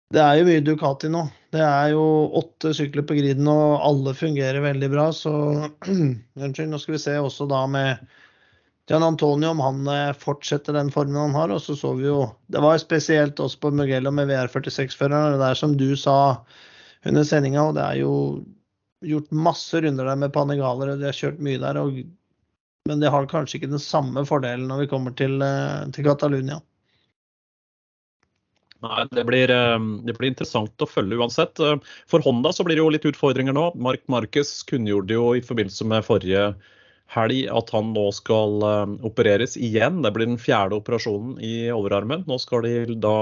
det 0.09 0.23
er 0.23 0.39
jo 0.39 0.47
mye 0.47 0.65
Ducati 0.65 1.11
nå. 1.13 1.27
Det 1.55 1.63
er 1.63 1.91
jo 1.93 2.03
åtte 2.35 2.73
sykler 2.75 3.05
på 3.07 3.15
griden, 3.15 3.47
og 3.47 3.79
alle 3.87 4.13
fungerer 4.17 4.59
veldig 4.65 4.89
bra. 4.91 5.07
Så 5.15 5.31
nå 6.35 6.79
skal 6.81 6.95
vi 6.95 6.99
se 7.01 7.15
også 7.21 7.47
da 7.49 7.61
med 7.71 8.07
Gian 8.87 9.03
Antonio 9.03 9.51
om 9.51 9.59
han 9.59 9.87
eh, 9.91 10.13
fortsetter 10.15 10.75
den 10.75 10.91
formen 10.91 11.19
han 11.19 11.35
har. 11.35 11.51
Og 11.55 11.61
så 11.63 11.75
så 11.75 11.93
vi 11.95 12.07
jo 12.07 12.27
Det 12.47 12.63
var 12.63 12.77
spesielt 12.83 13.39
også 13.39 13.59
på 13.63 13.71
Mugello 13.75 14.11
med 14.11 14.29
VR46-føreren. 14.31 15.39
Det 15.39 15.49
er 15.49 15.59
som 15.59 15.75
du 15.79 15.89
sa 15.95 16.19
under 17.07 17.23
sendinga, 17.27 17.63
og 17.63 17.75
det 17.77 17.83
er 17.83 17.99
jo 18.01 18.13
gjort 19.05 19.31
masse 19.31 19.81
runder 19.83 20.07
der 20.07 20.19
med 20.19 20.33
Panegaler, 20.33 20.93
og 20.93 21.01
de 21.01 21.07
har 21.07 21.15
kjørt 21.15 21.43
mye 21.43 21.59
der. 21.61 21.79
Og, 21.79 21.99
men 22.89 23.03
de 23.03 23.11
har 23.11 23.27
kanskje 23.29 23.59
ikke 23.59 23.71
den 23.75 23.83
samme 23.83 24.23
fordelen 24.27 24.67
når 24.71 24.83
vi 24.83 24.91
kommer 24.91 25.15
til, 25.19 25.39
eh, 25.43 25.83
til 25.95 26.07
Catalunya. 26.07 26.59
Nei, 28.85 29.03
det 29.11 29.23
blir, 29.25 29.49
eh, 29.49 29.77
det 30.05 30.13
blir, 30.17 30.31
interessant 30.31 30.83
å 30.83 30.89
følge 30.89 31.17
uansett. 31.17 31.59
Eh, 31.59 31.77
for 32.07 32.21
Honda 32.25 32.51
så 32.53 32.65
blir 32.65 32.77
det 32.77 32.83
jo 32.83 32.91
litt 32.93 33.07
utfordringer 33.09 33.55
nå. 33.57 33.71
Mark 33.75 34.03
Marquez 34.07 34.51
kunngjorde 34.69 35.17
jo 35.17 35.31
i 35.35 35.45
forbindelse 35.45 35.87
med 35.89 36.05
forrige 36.05 36.51
helg 37.15 37.47
at 37.55 37.69
han 37.71 37.93
nå 37.95 38.09
skal 38.11 38.61
opereres 39.07 39.55
igjen. 39.55 40.01
Det 40.03 40.11
blir 40.13 40.27
den 40.27 40.41
fjerde 40.41 40.75
operasjonen 40.75 41.37
i 41.39 41.69
overarmen. 41.71 42.25
Nå 42.27 42.35
skal 42.43 42.67
de 42.67 42.97
da 42.99 43.15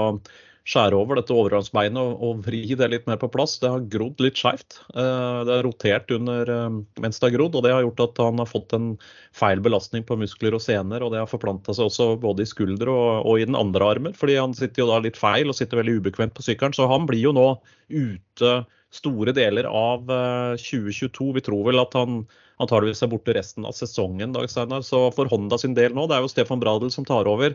skjære 0.66 0.98
over 0.98 1.20
dette 1.20 1.34
overgangsbeinet 1.34 1.98
og, 2.00 2.22
og, 2.26 2.40
vri 2.46 2.62
det 2.78 2.88
litt 2.90 3.04
mer 3.06 3.18
på 3.22 3.28
plass. 3.30 3.56
Det 3.62 3.70
har 3.70 3.84
grodd 3.92 4.22
litt 4.24 4.38
skeivt. 4.40 4.80
Eh, 4.98 5.38
det 5.46 5.54
har 5.54 5.64
rotert 5.66 6.10
under 6.14 6.50
eh, 6.50 6.78
mens 7.02 7.20
det 7.20 7.28
har 7.28 7.36
grodd, 7.36 7.58
og 7.58 7.62
det 7.66 7.74
har 7.74 7.84
gjort 7.86 8.02
at 8.08 8.22
han 8.24 8.42
har 8.42 8.50
fått 8.50 8.74
en 8.76 8.88
feil 9.36 9.62
belastning 9.62 10.06
på 10.06 10.18
muskler 10.18 10.56
og 10.58 10.64
sener. 10.64 11.04
Og 11.06 11.14
det 11.14 11.22
har 11.22 11.30
forplanta 11.30 11.74
seg 11.76 11.86
også 11.86 12.08
både 12.22 12.42
i 12.42 12.50
skulder 12.50 12.90
og, 12.90 13.10
og, 13.22 13.36
i 13.38 13.46
den 13.46 13.58
andre 13.58 13.92
armen, 13.94 14.16
fordi 14.16 14.40
han 14.40 14.56
sitter 14.58 14.82
jo 14.82 14.90
da 14.90 14.98
litt 15.06 15.20
feil 15.20 15.52
og 15.52 15.58
sitter 15.58 15.82
veldig 15.82 16.00
ubekvemt 16.00 16.34
på 16.34 16.46
sykkelen. 16.48 16.74
Så 16.74 16.90
han 16.90 17.06
blir 17.06 17.22
jo 17.28 17.36
nå 17.36 17.52
ute 17.86 18.56
store 18.96 19.34
deler 19.36 19.70
av 19.70 20.10
2022. 20.58 21.30
Eh, 21.30 21.34
Vi 21.38 21.46
tror 21.46 21.62
vel 21.70 21.82
at 21.82 21.94
han 21.94 22.24
antageligvis 22.62 23.04
er 23.04 23.12
borte 23.12 23.34
resten 23.36 23.66
av 23.68 23.74
sesongen. 23.76 24.34
Dag 24.34 24.50
Steinar. 24.50 24.82
Så 24.82 25.06
for 25.14 25.30
Honda 25.30 25.62
sin 25.62 25.78
del 25.78 25.94
nå, 25.94 26.10
det 26.10 26.18
er 26.18 26.26
jo 26.26 26.32
Stefan 26.32 26.62
Bradel 26.62 26.90
som 26.90 27.06
tar 27.06 27.30
over. 27.30 27.54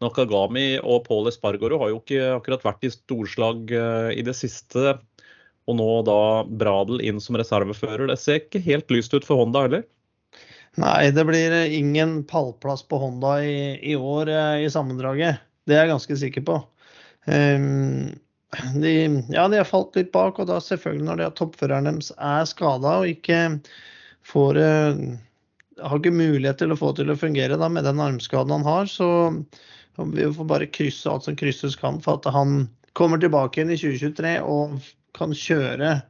Nakagami 0.00 0.78
og 0.80 1.04
Paul 1.04 1.28
Espargaro 1.28 1.80
har 1.82 1.92
jo 1.92 2.00
ikke 2.00 2.32
akkurat 2.38 2.64
vært 2.64 2.86
i 2.88 2.92
storslag 2.94 3.72
eh, 3.76 4.10
i 4.16 4.24
det 4.24 4.34
siste. 4.38 4.96
Og 5.68 5.76
nå 5.76 5.88
da 6.08 6.20
Bradel 6.48 7.02
inn 7.04 7.20
som 7.22 7.36
reservefører. 7.38 8.08
Det 8.08 8.18
ser 8.20 8.40
ikke 8.40 8.62
helt 8.64 8.90
lyst 8.92 9.14
ut 9.14 9.26
for 9.28 9.42
Honda 9.42 9.66
heller? 9.66 9.84
Nei, 10.80 11.10
det 11.12 11.26
blir 11.26 11.54
ingen 11.76 12.20
pallplass 12.30 12.82
på 12.86 13.00
Honda 13.02 13.36
i, 13.44 13.76
i 13.92 13.94
år 13.98 14.32
eh, 14.32 14.64
i 14.64 14.72
sammendraget. 14.72 15.44
Det 15.68 15.76
er 15.76 15.84
jeg 15.84 15.92
ganske 15.92 16.18
sikker 16.24 16.46
på. 16.48 16.58
Um, 17.28 18.10
de, 18.80 18.94
ja, 19.30 19.44
de 19.52 19.58
har 19.60 19.68
falt 19.68 19.98
litt 19.98 20.08
bak, 20.14 20.40
og 20.40 20.48
da 20.48 20.56
selvfølgelig 20.64 21.06
når 21.06 21.20
de 21.20 21.32
toppføreren 21.38 21.90
deres 21.90 22.08
er 22.16 22.48
skada 22.48 23.02
og 23.02 23.10
ikke 23.12 23.42
får 24.26 24.58
har 25.80 26.00
ikke 26.00 26.12
mulighet 26.14 26.58
til 26.60 26.74
å 26.74 26.78
få 26.78 26.92
til 26.96 27.12
å 27.12 27.18
fungere 27.18 27.58
da, 27.60 27.68
med 27.72 27.86
den 27.86 28.00
armskaden 28.02 28.52
han 28.58 28.66
har, 28.66 28.88
så 28.90 29.08
vi 30.14 30.28
får 30.34 30.48
bare 30.48 30.70
krysse 30.72 31.10
alt 31.10 31.26
som 31.26 31.36
krysses 31.38 31.76
kan 31.78 32.00
for 32.04 32.20
at 32.20 32.30
han 32.34 32.68
kommer 32.98 33.20
tilbake 33.22 33.60
igjen 33.60 33.74
i 33.74 33.78
2023 33.80 34.36
og 34.44 34.78
kan 35.16 35.34
kjøre 35.36 36.00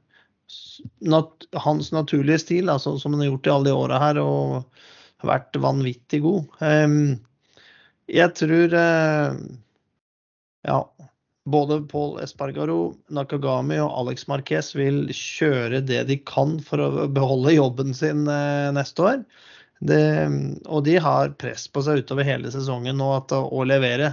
nat 1.00 1.46
hans 1.64 1.92
naturlige 1.92 2.40
stil, 2.42 2.70
altså, 2.72 2.96
som 2.98 3.14
han 3.14 3.24
har 3.24 3.32
gjort 3.32 3.46
i 3.46 3.52
alle 3.54 3.68
de 3.68 3.76
åra 3.76 3.98
her, 4.02 4.20
og 4.22 5.26
vært 5.26 5.58
vanvittig 5.60 6.22
god. 6.24 6.46
Um, 6.64 7.18
jeg 8.10 8.32
tror 8.38 8.74
uh, 8.74 9.36
ja, 10.66 10.78
både 11.50 11.80
Paul 11.90 12.18
Espargaro, 12.24 12.94
Nakagami 13.12 13.78
og 13.82 13.92
Alex 14.02 14.26
Marquez 14.30 14.72
vil 14.76 15.04
kjøre 15.14 15.82
det 15.86 16.02
de 16.10 16.18
kan 16.26 16.58
for 16.64 16.82
å 16.82 17.06
beholde 17.12 17.56
jobben 17.56 17.94
sin 17.96 18.26
uh, 18.28 18.72
neste 18.76 19.06
år. 19.06 19.22
Det, 19.80 20.28
og 20.68 20.84
de 20.84 20.98
har 21.00 21.32
press 21.40 21.64
på 21.72 21.80
seg 21.84 22.02
utover 22.02 22.26
hele 22.28 22.50
sesongen 22.52 22.98
nå 23.00 23.14
at, 23.16 23.32
å 23.32 23.64
levere. 23.64 24.12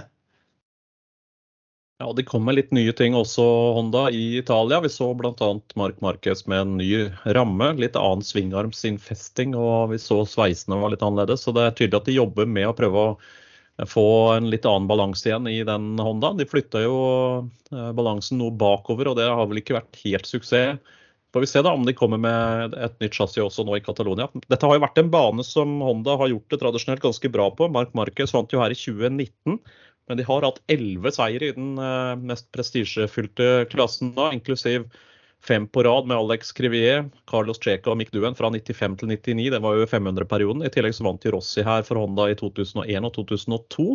Ja, 1.98 2.12
Det 2.12 2.24
kom 2.30 2.44
med 2.46 2.54
litt 2.54 2.70
nye 2.72 2.92
ting 2.94 3.16
også, 3.18 3.42
Honda, 3.76 4.06
i 4.14 4.38
Italia. 4.38 4.78
Vi 4.80 4.88
så 4.88 5.10
bl.a. 5.18 5.48
Mark 5.76 6.00
Marquez 6.00 6.46
med 6.46 6.60
en 6.60 6.76
ny 6.78 7.08
ramme. 7.36 7.72
Litt 7.74 7.98
annen 7.98 8.22
svingarmsinnfesting, 8.24 9.56
og 9.58 9.90
vi 9.92 9.98
så 10.00 10.22
sveisene 10.22 10.78
var 10.78 10.94
litt 10.94 11.02
annerledes. 11.02 11.42
Så 11.42 11.52
det 11.56 11.66
er 11.66 11.74
tydelig 11.74 12.00
at 12.00 12.08
de 12.08 12.16
jobber 12.16 12.46
med 12.46 12.70
å 12.70 12.76
prøve 12.78 13.02
å 13.02 13.88
få 13.90 14.06
en 14.36 14.48
litt 14.50 14.66
annen 14.66 14.86
balanse 14.88 15.28
igjen 15.28 15.50
i 15.50 15.58
den 15.66 15.98
Honda. 15.98 16.32
De 16.38 16.46
flytta 16.48 16.84
jo 16.86 16.96
eh, 17.74 17.90
balansen 17.98 18.40
noe 18.40 18.54
bakover, 18.54 19.10
og 19.10 19.18
det 19.18 19.26
har 19.26 19.50
vel 19.50 19.60
ikke 19.60 19.76
vært 19.80 20.00
helt 20.06 20.30
suksess 20.30 20.78
Får 21.32 21.44
vi 21.44 21.48
se 21.50 21.60
da 21.64 21.74
om 21.76 21.84
de 21.84 21.92
kommer 21.96 22.20
med 22.20 22.76
et 22.78 22.94
nytt 23.02 23.16
chassis 23.18 23.42
også 23.42 23.64
nå 23.68 23.76
i 23.76 23.82
Catalonia. 23.84 24.30
Dette 24.48 24.64
har 24.64 24.78
jo 24.78 24.84
vært 24.86 25.00
en 25.02 25.10
bane 25.12 25.44
som 25.44 25.74
Honda 25.84 26.16
har 26.20 26.30
gjort 26.32 26.54
det 26.54 26.60
tradisjonelt 26.62 27.04
ganske 27.04 27.30
bra 27.34 27.50
på. 27.52 27.68
Mark 27.74 27.92
Marquez 27.98 28.32
vant 28.32 28.52
jo 28.54 28.62
her 28.62 28.72
i 28.72 28.78
2019. 28.78 29.58
Men 30.08 30.16
de 30.16 30.24
har 30.24 30.46
hatt 30.46 30.62
elleve 30.72 31.12
seire 31.12 31.50
i 31.50 31.52
den 31.52 31.76
eh, 31.76 32.14
mest 32.30 32.48
prestisjefylte 32.56 33.68
klassen 33.68 34.14
da, 34.16 34.30
inklusiv 34.32 34.88
fem 35.44 35.68
på 35.68 35.84
rad 35.86 36.08
med 36.08 36.16
Alex 36.16 36.52
Crivier, 36.56 37.04
Carlos 37.30 37.60
Checa 37.62 37.92
og 37.92 38.00
Mick 38.00 38.10
Duen 38.14 38.34
fra 38.34 38.48
95 38.50 38.96
til 39.02 39.12
99. 39.12 39.50
Det 39.54 39.60
var 39.62 39.76
jo 39.76 39.86
500-perioden. 39.90 40.64
I 40.64 40.72
tillegg 40.72 40.96
så 40.96 41.06
vant 41.06 41.22
de 41.22 41.32
Rossi 41.34 41.62
her 41.66 41.84
for 41.86 42.00
Honda 42.00 42.30
i 42.32 42.38
2001 42.40 43.06
og 43.06 43.14
2002. 43.20 43.86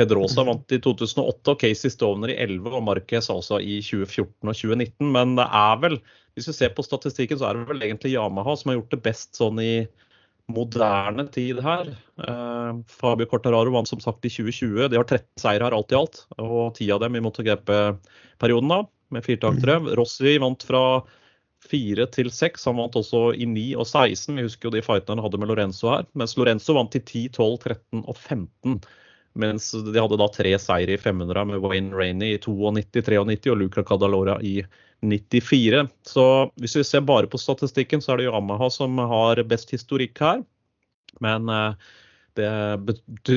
Pedrosa 0.00 0.44
vant 0.48 0.72
i 0.72 0.80
2008 0.82 1.52
og 1.52 1.60
Casey 1.60 1.92
Stovner 1.92 2.32
i 2.32 2.38
11 2.40 2.76
og 2.78 2.84
Marquez 2.86 3.28
altså 3.32 3.60
i 3.60 3.78
2014 3.84 4.48
og 4.48 4.56
2019. 4.56 5.10
Men 5.12 5.36
det 5.38 5.46
er 5.60 5.80
vel, 5.82 5.98
hvis 6.34 6.48
vi 6.50 6.56
ser 6.56 6.72
på 6.76 6.84
statistikken, 6.86 7.40
så 7.40 7.50
er 7.50 7.58
det 7.58 7.68
vel 7.68 7.84
egentlig 7.84 8.14
Yamaha 8.14 8.56
som 8.56 8.72
har 8.72 8.80
gjort 8.80 8.96
det 8.96 9.02
best 9.04 9.36
sånn 9.40 9.60
i 9.62 9.74
moderne 10.50 11.26
tid 11.32 11.60
her. 11.64 11.92
Eh, 12.26 12.72
Fabio 12.90 13.28
Cortararo 13.30 13.72
vant 13.74 13.88
som 13.88 14.00
sagt 14.02 14.24
i 14.26 14.32
2020. 14.32 14.88
De 14.90 14.98
har 14.98 15.06
13 15.06 15.26
seire 15.40 15.66
her 15.66 15.76
alt 15.76 15.92
i 15.92 15.98
alt, 15.98 16.24
og 16.38 16.74
10 16.74 16.90
av 16.96 17.04
dem 17.04 17.16
i 17.16 17.24
MotoGP-perioden 17.24 18.72
da, 18.74 18.82
med 19.14 19.26
firetaktere. 19.26 19.80
Mm. 19.82 19.90
Rossi 20.00 20.36
vant 20.42 20.66
fra 20.66 20.84
4 21.70 22.06
til 22.14 22.30
6. 22.32 22.64
Han 22.70 22.80
vant 22.80 22.96
også 22.98 23.30
i 23.36 23.46
9 23.48 23.66
og 23.76 23.86
16. 23.86 24.38
Vi 24.38 24.46
husker 24.48 24.68
jo 24.68 24.74
de 24.76 24.84
fightene 24.84 25.18
han 25.18 25.26
hadde 25.26 25.40
med 25.42 25.52
Lorenzo 25.52 25.92
her. 25.92 26.08
Mens 26.18 26.36
Lorenzo 26.40 26.76
vant 26.78 26.96
i 26.96 27.02
10, 27.02 27.28
12, 27.36 27.58
13 27.68 28.04
og 28.06 28.16
15. 28.16 28.80
Mens 29.38 29.70
de 29.72 29.94
hadde 29.94 30.18
da 30.18 30.26
tre 30.34 30.56
seire 30.58 30.96
i 30.96 30.98
500 30.98 31.44
med 31.52 31.62
Wayne 31.62 31.94
Rainey 31.94 32.34
i 32.34 32.38
92, 32.42 32.72
93 32.98 33.52
og 33.52 33.60
Luca 33.60 33.84
Cadalora 33.86 34.40
i 34.42 34.58
94. 35.00 35.88
Så 36.02 36.24
hvis 36.60 36.76
vi 36.76 36.84
ser 36.84 37.06
bare 37.06 37.30
på 37.30 37.38
statistikken, 37.38 38.02
så 38.02 38.12
er 38.12 38.20
det 38.20 38.28
jo 38.28 38.36
Amaha 38.36 38.70
som 38.74 38.98
har 38.98 39.42
best 39.48 39.70
historikk 39.74 40.18
her. 40.20 40.42
Men 41.22 41.48
eh, 41.48 41.92
det 42.34 42.50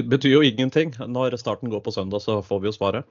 betyr 0.09 0.33
jo 0.33 0.41
ingenting. 0.43 0.95
Når 0.97 1.37
starten 1.37 1.69
går 1.69 1.85
på 1.85 1.93
søndag, 1.93 2.25
så 2.25 2.41
får 2.41 2.63
vi 2.63 2.71
jo 2.71 2.75
svaret. 2.75 3.07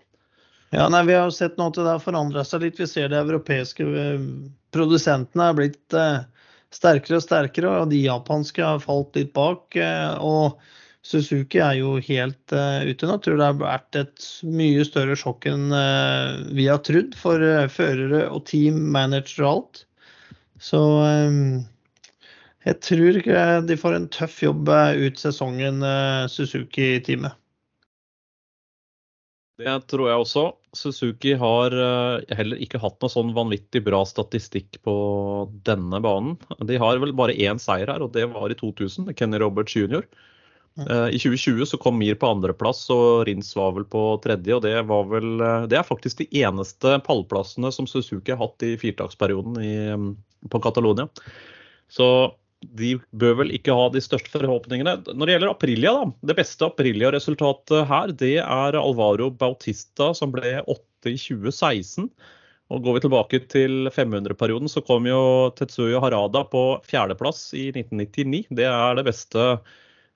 Ja, 0.72 0.88
nei, 0.88 1.04
Vi 1.04 1.14
har 1.14 1.28
jo 1.28 1.36
sett 1.36 1.58
noe 1.60 1.72
til 1.72 1.84
det 1.84 1.94
har 1.94 2.02
forandra 2.02 2.44
seg 2.48 2.66
litt. 2.66 2.80
Vi 2.80 2.90
ser 2.90 3.12
de 3.12 3.22
europeiske 3.22 3.86
eh, 3.86 4.28
produsentene 4.74 5.48
er 5.48 5.58
blitt 5.58 5.96
eh, 5.96 6.22
sterkere 6.72 7.20
og 7.20 7.26
sterkere, 7.26 7.78
og 7.82 7.90
de 7.92 8.04
japanske 8.08 8.64
har 8.64 8.82
falt 8.82 9.14
litt 9.14 9.34
bak. 9.36 9.76
og 10.18 10.60
Suzuki 11.02 11.58
er 11.58 11.80
jo 11.80 11.96
helt 11.98 12.54
uh, 12.54 12.84
ute 12.86 13.08
nå. 13.10 13.18
Tror 13.18 13.40
det 13.40 13.48
har 13.48 13.58
vært 13.58 13.98
et 13.98 14.28
mye 14.46 14.84
større 14.86 15.16
sjokk 15.18 15.48
enn 15.50 15.74
uh, 15.74 16.38
vi 16.54 16.68
har 16.70 16.82
trodd 16.86 17.16
for 17.18 17.42
uh, 17.42 17.66
førere 17.70 18.28
og 18.30 18.44
team, 18.50 18.78
manager 18.94 19.42
og 19.42 19.50
alt. 19.50 19.82
Så 20.62 20.78
um, 20.78 21.60
jeg 22.62 22.78
tror 22.86 23.18
de 23.66 23.76
får 23.80 23.98
en 23.98 24.10
tøff 24.14 24.38
jobb 24.44 24.68
ut 24.70 25.18
sesongen, 25.18 25.82
Suzuki-teamet. 26.30 27.34
Det 29.58 29.74
tror 29.90 30.06
jeg 30.06 30.22
også. 30.22 30.44
Suzuki 30.78 31.34
har 31.36 31.74
heller 32.38 32.62
ikke 32.62 32.78
hatt 32.80 33.02
noe 33.02 33.10
sånn 33.10 33.34
vanvittig 33.34 33.82
bra 33.82 34.04
statistikk 34.06 34.78
på 34.86 34.94
denne 35.66 35.98
banen. 36.06 36.38
De 36.62 36.78
har 36.78 37.02
vel 37.02 37.16
bare 37.18 37.34
én 37.34 37.58
seier 37.58 37.90
her, 37.90 38.06
og 38.06 38.14
det 38.14 38.28
var 38.30 38.54
i 38.54 38.58
2000 38.62 39.10
Kenny 39.18 39.42
Roberts 39.42 39.74
jr. 39.74 40.06
Eh, 40.80 41.08
I 41.12 41.18
2020 41.18 41.66
så 41.66 41.78
kom 41.78 41.98
Mir 42.00 42.16
på 42.16 42.30
andreplass 42.32 42.86
og 42.94 43.26
Rins 43.28 43.50
var 43.56 43.74
vel 43.76 43.84
på 43.88 44.02
tredje. 44.24 44.56
og 44.56 44.62
Det, 44.64 44.74
var 44.88 45.08
vel, 45.10 45.40
eh, 45.40 45.66
det 45.68 45.78
er 45.78 45.88
faktisk 45.88 46.22
de 46.22 46.28
eneste 46.42 46.98
pallplassene 47.06 47.72
som 47.72 47.88
Suzuki 47.88 48.32
har 48.32 48.40
hatt 48.40 48.64
i 48.64 48.76
firetaksperioden 48.80 49.58
i, 49.60 49.74
mm, 49.92 50.12
på 50.50 50.62
Catalonia. 50.64 51.08
Så 51.92 52.08
de 52.62 52.94
bør 53.10 53.40
vel 53.42 53.50
ikke 53.56 53.74
ha 53.74 53.88
de 53.90 54.00
største 54.00 54.38
forhåpningene. 54.38 55.00
Når 55.10 55.26
det 55.26 55.34
gjelder 55.34 55.50
Aprilia, 55.50 55.92
da. 55.98 56.28
Det 56.30 56.36
beste 56.38 56.68
Aprilia-resultatet 56.68 57.88
her, 57.90 58.14
det 58.14 58.36
er 58.38 58.78
Alvaro 58.78 59.32
Bautista, 59.34 60.12
som 60.14 60.30
ble 60.32 60.60
åtte 60.62 61.10
i 61.10 61.18
2016. 61.18 62.06
Og 62.72 62.86
Går 62.86 62.94
vi 62.96 63.02
tilbake 63.04 63.40
til 63.52 63.90
500-perioden, 63.92 64.70
så 64.70 64.80
kom 64.86 65.04
jo 65.10 65.50
Tetsuyo 65.58 66.00
Harada 66.00 66.44
på 66.48 66.62
fjerdeplass 66.88 67.50
i 67.58 67.66
1999. 67.74 68.46
Det 68.54 68.68
er 68.70 68.96
det 68.96 69.04
beste 69.10 69.48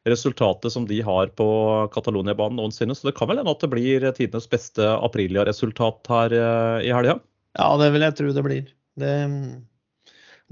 resultatet 0.06 0.72
som 0.72 0.86
de 0.86 1.00
har 1.02 1.30
på 1.38 1.46
Catalonia-banen 1.94 2.58
noensinne. 2.60 2.94
Så 2.94 3.08
det 3.08 3.16
kan 3.18 3.30
vel 3.30 3.40
hende 3.40 3.52
at 3.52 3.62
det 3.64 3.70
blir 3.72 4.06
tidenes 4.16 4.48
beste 4.50 4.86
Aprilia-resultat 4.96 6.10
her 6.12 6.36
eh, 6.36 6.86
i 6.86 6.92
helga? 6.94 7.18
Ja, 7.58 7.70
det 7.80 7.90
vil 7.94 8.04
jeg 8.06 8.16
tro 8.18 8.32
det 8.36 8.44
blir. 8.46 8.70
Det, 9.00 9.12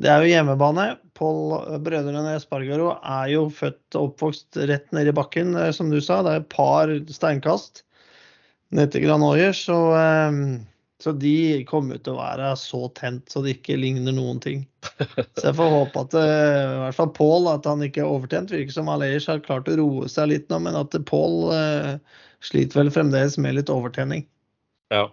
det 0.01 0.11
er 0.11 0.25
jo 0.25 0.33
hjemmebane. 0.33 0.89
Pål 1.15 1.81
Brødrene 1.87 2.35
Espargaro 2.35 2.95
er 2.99 3.33
jo 3.37 3.47
født 3.55 3.99
og 3.99 4.11
oppvokst 4.11 4.59
rett 4.71 4.91
nede 4.97 5.13
i 5.13 5.17
bakken, 5.17 5.55
eh, 5.61 5.73
som 5.77 5.93
du 5.93 6.01
sa. 6.03 6.23
Det 6.25 6.35
er 6.35 6.45
et 6.45 6.55
par 6.55 6.93
steinkast 7.13 7.85
ned 8.75 8.91
til 8.91 9.07
Granoyer, 9.07 9.55
Så 9.55 9.79
eh, 9.95 10.41
så 11.03 11.13
de 11.13 11.65
kommer 11.69 11.99
til 11.99 12.15
å 12.15 12.21
være 12.21 12.53
så 12.59 12.87
tent 12.95 13.33
så 13.33 13.43
det 13.43 13.57
ikke 13.57 13.77
ligner 13.81 14.15
noen 14.15 14.39
ting. 14.43 14.63
Så 15.35 15.49
jeg 15.49 15.57
får 15.59 15.73
håpe 15.73 16.05
at 16.05 16.15
eh, 16.21 16.61
i 16.61 16.81
hvert 16.85 16.97
fall 16.99 17.11
Pål 17.17 17.49
at 17.55 17.67
han 17.67 17.83
ikke 17.83 18.03
er 18.05 18.13
overtent. 18.13 18.53
Virker 18.53 18.77
som 18.77 18.91
Aleish 18.93 19.27
har 19.33 19.43
klart 19.43 19.71
å 19.71 19.75
roe 19.81 20.11
seg 20.13 20.29
litt 20.31 20.47
nå, 20.53 20.61
men 20.63 20.77
at 20.79 20.95
Pål 21.09 21.37
eh, 21.57 21.91
sliter 22.45 22.83
vel 22.83 22.93
fremdeles 22.95 23.39
med 23.41 23.59
litt 23.59 23.73
overtenning. 23.73 24.27
Ja, 24.95 25.09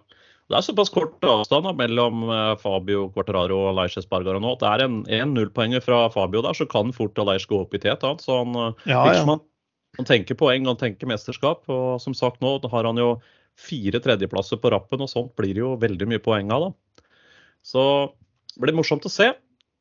Det 0.52 0.58
er 0.58 0.66
såpass 0.66 0.92
kort 0.92 1.24
avstand 1.24 1.66
da, 1.66 1.74
mellom 1.74 2.28
eh, 2.28 2.54
Fabio 2.62 3.08
Quartararo 3.14 3.58
og 3.64 3.72
Aleish 3.72 3.98
Espargaro 3.98 4.42
nå. 4.42 4.54
Det 4.60 4.68
er 4.68 4.86
en, 4.86 5.02
en 5.08 5.34
nullpoenger 5.34 5.82
fra 5.82 6.04
Fabio 6.14 6.44
der, 6.46 6.54
så 6.54 6.68
kan 6.68 6.94
fort 6.94 7.18
Aleish 7.18 7.48
gå 7.50 7.64
opp 7.64 7.74
i 7.74 7.82
tet. 7.82 8.04
Han. 8.06 8.20
Så 8.22 8.42
han, 8.44 8.54
eh, 8.54 8.90
ja, 8.92 9.02
ja. 9.16 9.26
Han, 9.28 9.42
han, 9.98 10.08
tenker 10.08 10.38
poeng, 10.38 10.68
han 10.68 10.78
tenker 10.78 11.10
mesterskap. 11.10 11.64
Og 11.72 11.98
som 12.04 12.14
sagt 12.14 12.44
nå 12.44 12.58
har 12.70 12.90
han 12.90 13.00
jo 13.00 13.16
fire 13.58 14.00
tredjeplasser 14.02 14.60
på 14.62 14.72
rappen, 14.72 15.02
og 15.04 15.10
sånt 15.10 15.34
blir 15.38 15.58
jo 15.58 15.74
veldig 15.80 16.08
mye 16.10 16.22
poeng 16.22 16.52
av. 16.54 16.68
da. 16.68 17.06
Så 17.62 17.82
det 18.54 18.64
blir 18.64 18.76
morsomt 18.76 19.06
å 19.06 19.12
se. 19.12 19.32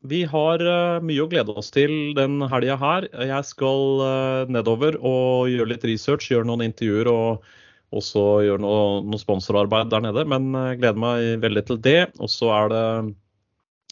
Vi 0.01 0.23
har 0.25 0.61
uh, 0.65 1.01
mye 1.05 1.21
å 1.21 1.29
glede 1.29 1.53
oss 1.53 1.69
til 1.73 2.13
den 2.17 2.41
helga 2.49 2.77
her. 2.81 3.07
Jeg 3.13 3.45
skal 3.45 4.01
uh, 4.01 4.49
nedover 4.49 4.97
og 4.97 5.51
gjøre 5.51 5.75
litt 5.75 5.85
research, 5.85 6.31
gjøre 6.31 6.47
noen 6.49 6.65
intervjuer 6.65 7.09
og 7.11 7.51
også 7.93 8.23
gjøre 8.47 8.63
noe, 8.63 9.01
noe 9.05 9.21
sponsorarbeid 9.21 9.91
der 9.91 10.05
nede. 10.07 10.25
Men 10.25 10.49
jeg 10.55 10.79
gleder 10.81 11.03
meg 11.03 11.43
veldig 11.43 11.65
til 11.67 11.81
det. 11.85 11.99
Og 12.23 12.31
så 12.33 12.49
er 12.55 12.71
det 12.71 12.85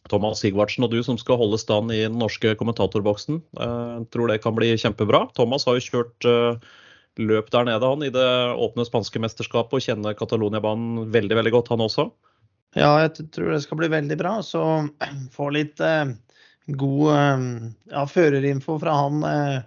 Thomas 0.10 0.42
Sigvartsen 0.42 0.88
og 0.88 0.94
du 0.96 1.02
som 1.06 1.20
skal 1.20 1.38
holde 1.38 1.60
stand 1.62 1.92
i 1.94 2.06
den 2.08 2.18
norske 2.18 2.56
kommentatorboksen. 2.58 3.42
Jeg 3.60 4.06
tror 4.14 4.32
det 4.32 4.40
kan 4.42 4.56
bli 4.58 4.72
kjempebra. 4.80 5.28
Thomas 5.38 5.68
har 5.68 5.78
jo 5.78 5.86
kjørt 5.86 6.30
løp 7.20 7.52
der 7.54 7.68
nede 7.68 7.86
han 7.86 8.04
i 8.06 8.12
det 8.14 8.30
åpne 8.56 8.86
spanske 8.88 9.22
mesterskapet 9.22 9.78
og 9.78 9.86
kjenner 9.86 10.18
Catalonia-banen 10.18 11.10
veldig 11.14 11.40
veldig 11.40 11.54
godt, 11.56 11.72
han 11.74 11.84
også. 11.86 12.10
Ja, 12.78 12.92
jeg 13.02 13.30
tror 13.34 13.54
det 13.54 13.64
skal 13.66 13.80
bli 13.82 13.90
veldig 13.92 14.18
bra. 14.20 14.38
Så 14.46 14.62
få 15.36 15.50
litt 15.56 15.82
eh, 15.84 16.14
god 16.80 17.12
eh, 17.16 17.46
ja, 17.94 18.06
førerinfo 18.10 18.78
fra 18.82 18.96
han 19.04 19.24
eh, 19.28 19.58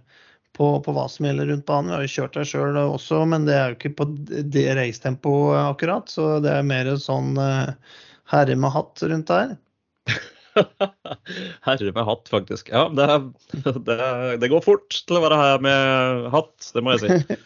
på, 0.57 0.69
på, 0.85 0.95
hva 0.95 1.09
som 1.11 1.27
gjelder 1.27 1.51
rundt 1.51 1.67
banen. 1.69 1.91
Vi 1.91 1.97
har 1.97 2.07
jo 2.07 2.15
kjørt 2.15 2.39
der 2.39 2.49
sjøl 2.49 2.79
også, 2.83 3.25
men 3.29 3.49
det 3.49 3.57
er 3.57 3.73
jo 3.73 3.79
ikke 3.79 3.95
på 4.03 4.09
det 4.29 4.69
racetempoet 4.79 5.59
akkurat. 5.65 6.13
Så 6.13 6.37
det 6.45 6.53
er 6.59 6.69
mer 6.69 6.93
sånn 7.01 7.35
eh, 7.41 7.75
herre 8.33 8.57
med 8.59 8.75
hatt 8.75 9.03
rundt 9.03 9.33
der. 9.33 9.57
Herre 11.67 11.93
med 11.93 12.07
hatt, 12.07 12.31
faktisk. 12.33 12.71
Ja, 12.73 12.87
det, 12.93 13.09
det, 13.89 13.99
det, 14.43 14.51
går 14.53 14.65
fort 14.65 15.03
til 15.07 15.19
å 15.19 15.25
være 15.25 15.41
her 15.41 15.65
med 15.65 16.31
hatt, 16.35 16.71
det 16.75 16.85
må 16.85 16.97
jeg 16.97 17.03
si. 17.05 17.37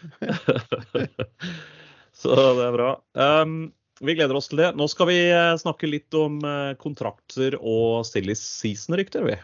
Så 2.22 2.36
det 2.56 2.64
er 2.64 2.76
bra. 2.78 2.92
Um, 3.12 3.58
vi 4.00 4.16
gleder 4.16 4.36
oss 4.36 4.50
til 4.50 4.60
det. 4.60 4.72
Nå 4.76 4.88
skal 4.92 5.08
vi 5.08 5.18
eh, 5.30 5.54
snakke 5.60 5.88
litt 5.88 6.12
om 6.16 6.38
eh, 6.44 6.72
kontrakter 6.80 7.56
og 7.60 8.04
silly 8.08 8.34
season-rykter, 8.36 9.24
vi. 9.24 9.36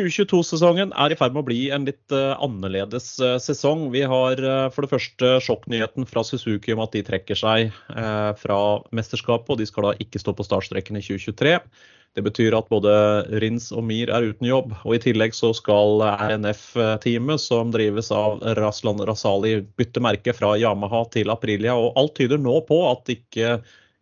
2022-sesongen 0.00 0.92
er 0.96 1.12
i 1.12 1.16
ferd 1.18 1.34
med 1.34 1.42
å 1.42 1.46
bli 1.48 1.58
en 1.74 1.84
litt 1.88 2.14
uh, 2.14 2.32
annerledes 2.42 3.12
uh, 3.22 3.36
sesong. 3.42 3.88
Vi 3.92 4.02
har 4.08 4.40
uh, 4.40 4.66
for 4.72 4.86
det 4.86 4.90
første 4.94 5.30
sjokknyheten 5.44 6.08
fra 6.08 6.24
Suzuki 6.26 6.74
om 6.74 6.82
at 6.84 6.96
de 6.96 7.04
trekker 7.06 7.38
seg 7.38 7.70
fra 8.40 8.58
mesterskapet. 8.96 9.52
og 9.52 9.60
De 9.60 9.68
skal 9.68 9.88
da 9.88 9.94
ikke 10.02 10.20
stå 10.22 10.34
på 10.36 10.46
startstreken 10.46 10.98
i 10.98 11.04
2023. 11.04 11.54
Det 12.18 12.24
betyr 12.26 12.56
at 12.58 12.70
både 12.72 12.92
Rins 13.42 13.68
og 13.70 13.84
Mir 13.86 14.10
er 14.10 14.26
uten 14.32 14.48
jobb. 14.48 14.74
og 14.80 14.96
I 14.96 15.02
tillegg 15.04 15.36
så 15.36 15.52
skal 15.54 16.02
RNF-teamet, 16.08 17.42
som 17.42 17.70
drives 17.70 18.10
av 18.14 18.40
Raslan 18.58 19.02
Rasali, 19.06 19.60
bytte 19.78 20.02
merke 20.02 20.34
fra 20.34 20.56
Yamaha 20.58 21.04
til 21.14 21.30
Aprilia. 21.30 21.76
og 21.78 21.94
Alt 22.00 22.16
tyder 22.18 22.40
nå 22.42 22.58
på 22.66 22.82
at 22.90 23.12
ikke 23.14 23.58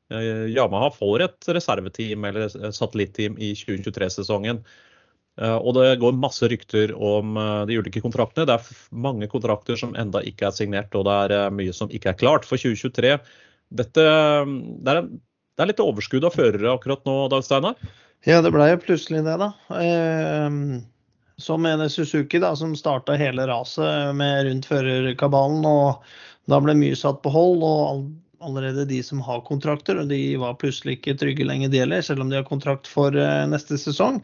Yamaha 0.09 0.89
får 0.97 1.27
et 1.27 1.49
reserveteam 1.59 2.25
eller 2.31 2.49
satellitteam 2.73 3.37
i 3.37 3.53
2023-sesongen. 3.59 4.63
Eh, 5.39 5.57
og 5.57 5.77
det 5.77 6.01
går 6.03 6.19
masse 6.19 6.49
rykter 6.51 6.93
om 6.95 7.37
eh, 7.39 7.63
de 7.71 7.79
ulike 7.79 8.03
kontraktene. 8.03 8.47
Det 8.49 8.57
er 8.57 8.83
mange 9.07 9.29
kontrakter 9.31 9.79
som 9.79 9.95
enda 9.99 10.23
ikke 10.27 10.49
er 10.49 10.57
signert, 10.57 10.95
og 10.99 11.07
det 11.07 11.15
er 11.25 11.37
eh, 11.37 11.55
mye 11.55 11.75
som 11.77 11.93
ikke 11.95 12.13
er 12.13 12.19
klart 12.19 12.49
for 12.49 12.59
2023. 12.59 13.15
Dette, 13.79 14.05
det, 14.05 14.93
er, 14.95 15.03
det 15.07 15.65
er 15.65 15.71
litt 15.71 15.83
overskudd 15.85 16.27
av 16.27 16.35
førere 16.35 16.73
akkurat 16.75 17.05
nå, 17.07 17.17
Dag 17.31 17.47
Steinar? 17.47 17.79
Ja, 18.27 18.41
det 18.43 18.51
ble 18.51 18.67
jo 18.73 18.81
plutselig 18.83 19.23
det, 19.29 19.37
da. 19.39 19.53
Eh, 19.79 20.61
som 21.39 21.63
med 21.63 21.87
Suzuki, 21.95 22.43
da, 22.43 22.57
som 22.59 22.75
starta 22.75 23.15
hele 23.21 23.47
raset 23.47 24.17
med 24.19 24.49
rundt 24.49 24.67
førerkabalen. 24.67 25.63
og 25.69 26.09
Da 26.51 26.59
ble 26.65 26.75
mye 26.81 26.99
satt 26.99 27.23
på 27.23 27.35
hold. 27.35 27.63
og 27.63 28.09
allerede 28.39 28.85
de 28.87 29.01
som 29.03 29.19
har 29.27 29.41
kontrakter, 29.43 29.99
og 29.99 30.11
de 30.13 30.37
var 30.39 30.55
plutselig 30.61 31.01
ikke 31.01 31.17
trygge 31.19 31.43
lenger, 31.43 31.73
de 31.73 31.81
heller, 31.83 32.05
selv 32.07 32.23
om 32.23 32.29
de 32.31 32.37
har 32.39 32.45
kontrakt 32.47 32.87
for 32.87 33.11
neste 33.51 33.75
sesong. 33.83 34.21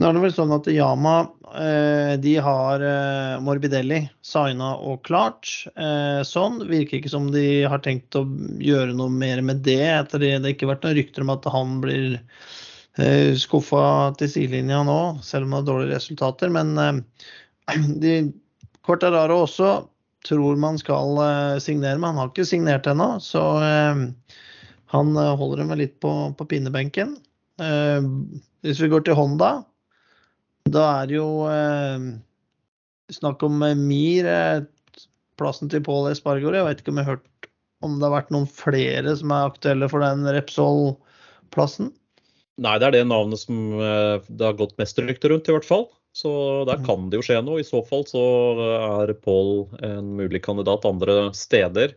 Nå 0.00 0.08
er 0.08 0.16
det 0.16 0.22
vel 0.22 0.32
sånn 0.32 0.52
at 0.54 0.68
Yama 0.72 1.14
eh, 1.52 2.14
de 2.20 2.32
har 2.40 2.80
eh, 2.80 3.40
Morbidelli 3.44 4.00
signa 4.24 4.72
og 4.80 5.02
klart. 5.04 5.50
Eh, 5.76 6.22
sånn. 6.24 6.62
Virker 6.68 6.98
ikke 6.98 7.12
som 7.12 7.28
de 7.34 7.64
har 7.68 7.82
tenkt 7.84 8.16
å 8.16 8.24
gjøre 8.62 8.96
noe 8.96 9.12
mer 9.12 9.42
med 9.44 9.60
det. 9.66 9.84
etter 9.84 10.22
Det 10.22 10.30
Det 10.38 10.46
har 10.46 10.54
ikke 10.54 10.70
vært 10.70 10.86
noen 10.86 10.96
rykter 10.96 11.26
om 11.26 11.32
at 11.34 11.48
han 11.52 11.80
blir 11.84 12.20
skuffa 13.40 14.12
til 14.20 14.28
sidelinja 14.28 14.82
nå, 14.84 14.96
selv 15.24 15.46
om 15.46 15.54
han 15.54 15.62
har 15.62 15.68
dårlige 15.68 15.96
resultater. 15.96 16.50
Men 16.52 16.74
de, 18.02 18.16
Cortararo 18.84 19.38
også 19.46 19.70
tror 20.28 20.60
man 20.60 20.76
skal 20.78 21.16
signere, 21.64 21.96
men 21.96 22.10
han 22.10 22.20
har 22.20 22.28
ikke 22.28 22.44
signert 22.46 22.88
ennå. 22.92 23.14
Så 23.24 23.40
han 24.92 25.16
holder 25.16 25.62
dem 25.62 25.72
litt 25.80 25.96
på, 26.04 26.12
på 26.36 26.48
pinnebenken. 26.52 27.16
Hvis 27.56 28.84
vi 28.84 28.92
går 28.92 29.08
til 29.08 29.16
Honda, 29.16 29.54
da 30.70 30.84
er 31.00 31.10
det 31.10 31.18
jo 31.18 31.30
eh, 31.50 32.06
snakk 33.12 33.42
om 33.46 33.62
eh, 33.66 33.78
Mir, 33.78 34.28
eh, 34.28 35.06
plassen 35.40 35.70
til 35.72 35.82
Pål 35.84 36.12
Espargor. 36.12 36.56
Jeg 36.56 36.68
vet 36.68 36.82
ikke 36.82 36.94
om 36.94 37.00
jeg 37.00 37.08
har 37.08 37.18
hørt 37.18 37.50
om 37.82 37.98
det 37.98 38.06
har 38.06 38.14
vært 38.14 38.30
noen 38.30 38.46
flere 38.46 39.16
som 39.18 39.32
er 39.34 39.48
aktuelle 39.50 39.88
for 39.90 40.04
den 40.04 40.22
Repsol-plassen? 40.36 41.90
Nei, 42.62 42.76
det 42.78 42.88
er 42.88 42.94
det 42.94 43.08
navnet 43.10 43.42
som 43.42 43.58
eh, 43.80 44.22
det 44.28 44.46
har 44.46 44.58
gått 44.60 44.78
mest 44.80 45.00
rykter 45.02 45.34
rundt, 45.34 45.50
i 45.50 45.56
hvert 45.56 45.66
fall. 45.66 45.88
Så 46.14 46.30
der 46.68 46.78
mm. 46.78 46.86
kan 46.86 47.06
det 47.08 47.18
jo 47.18 47.26
skje 47.26 47.38
noe. 47.44 47.62
I 47.62 47.66
så 47.66 47.80
fall 47.88 48.04
så 48.08 48.22
er 49.08 49.14
Pål 49.24 49.64
en 49.82 50.12
mulig 50.18 50.42
kandidat 50.44 50.84
andre 50.88 51.30
steder. 51.36 51.96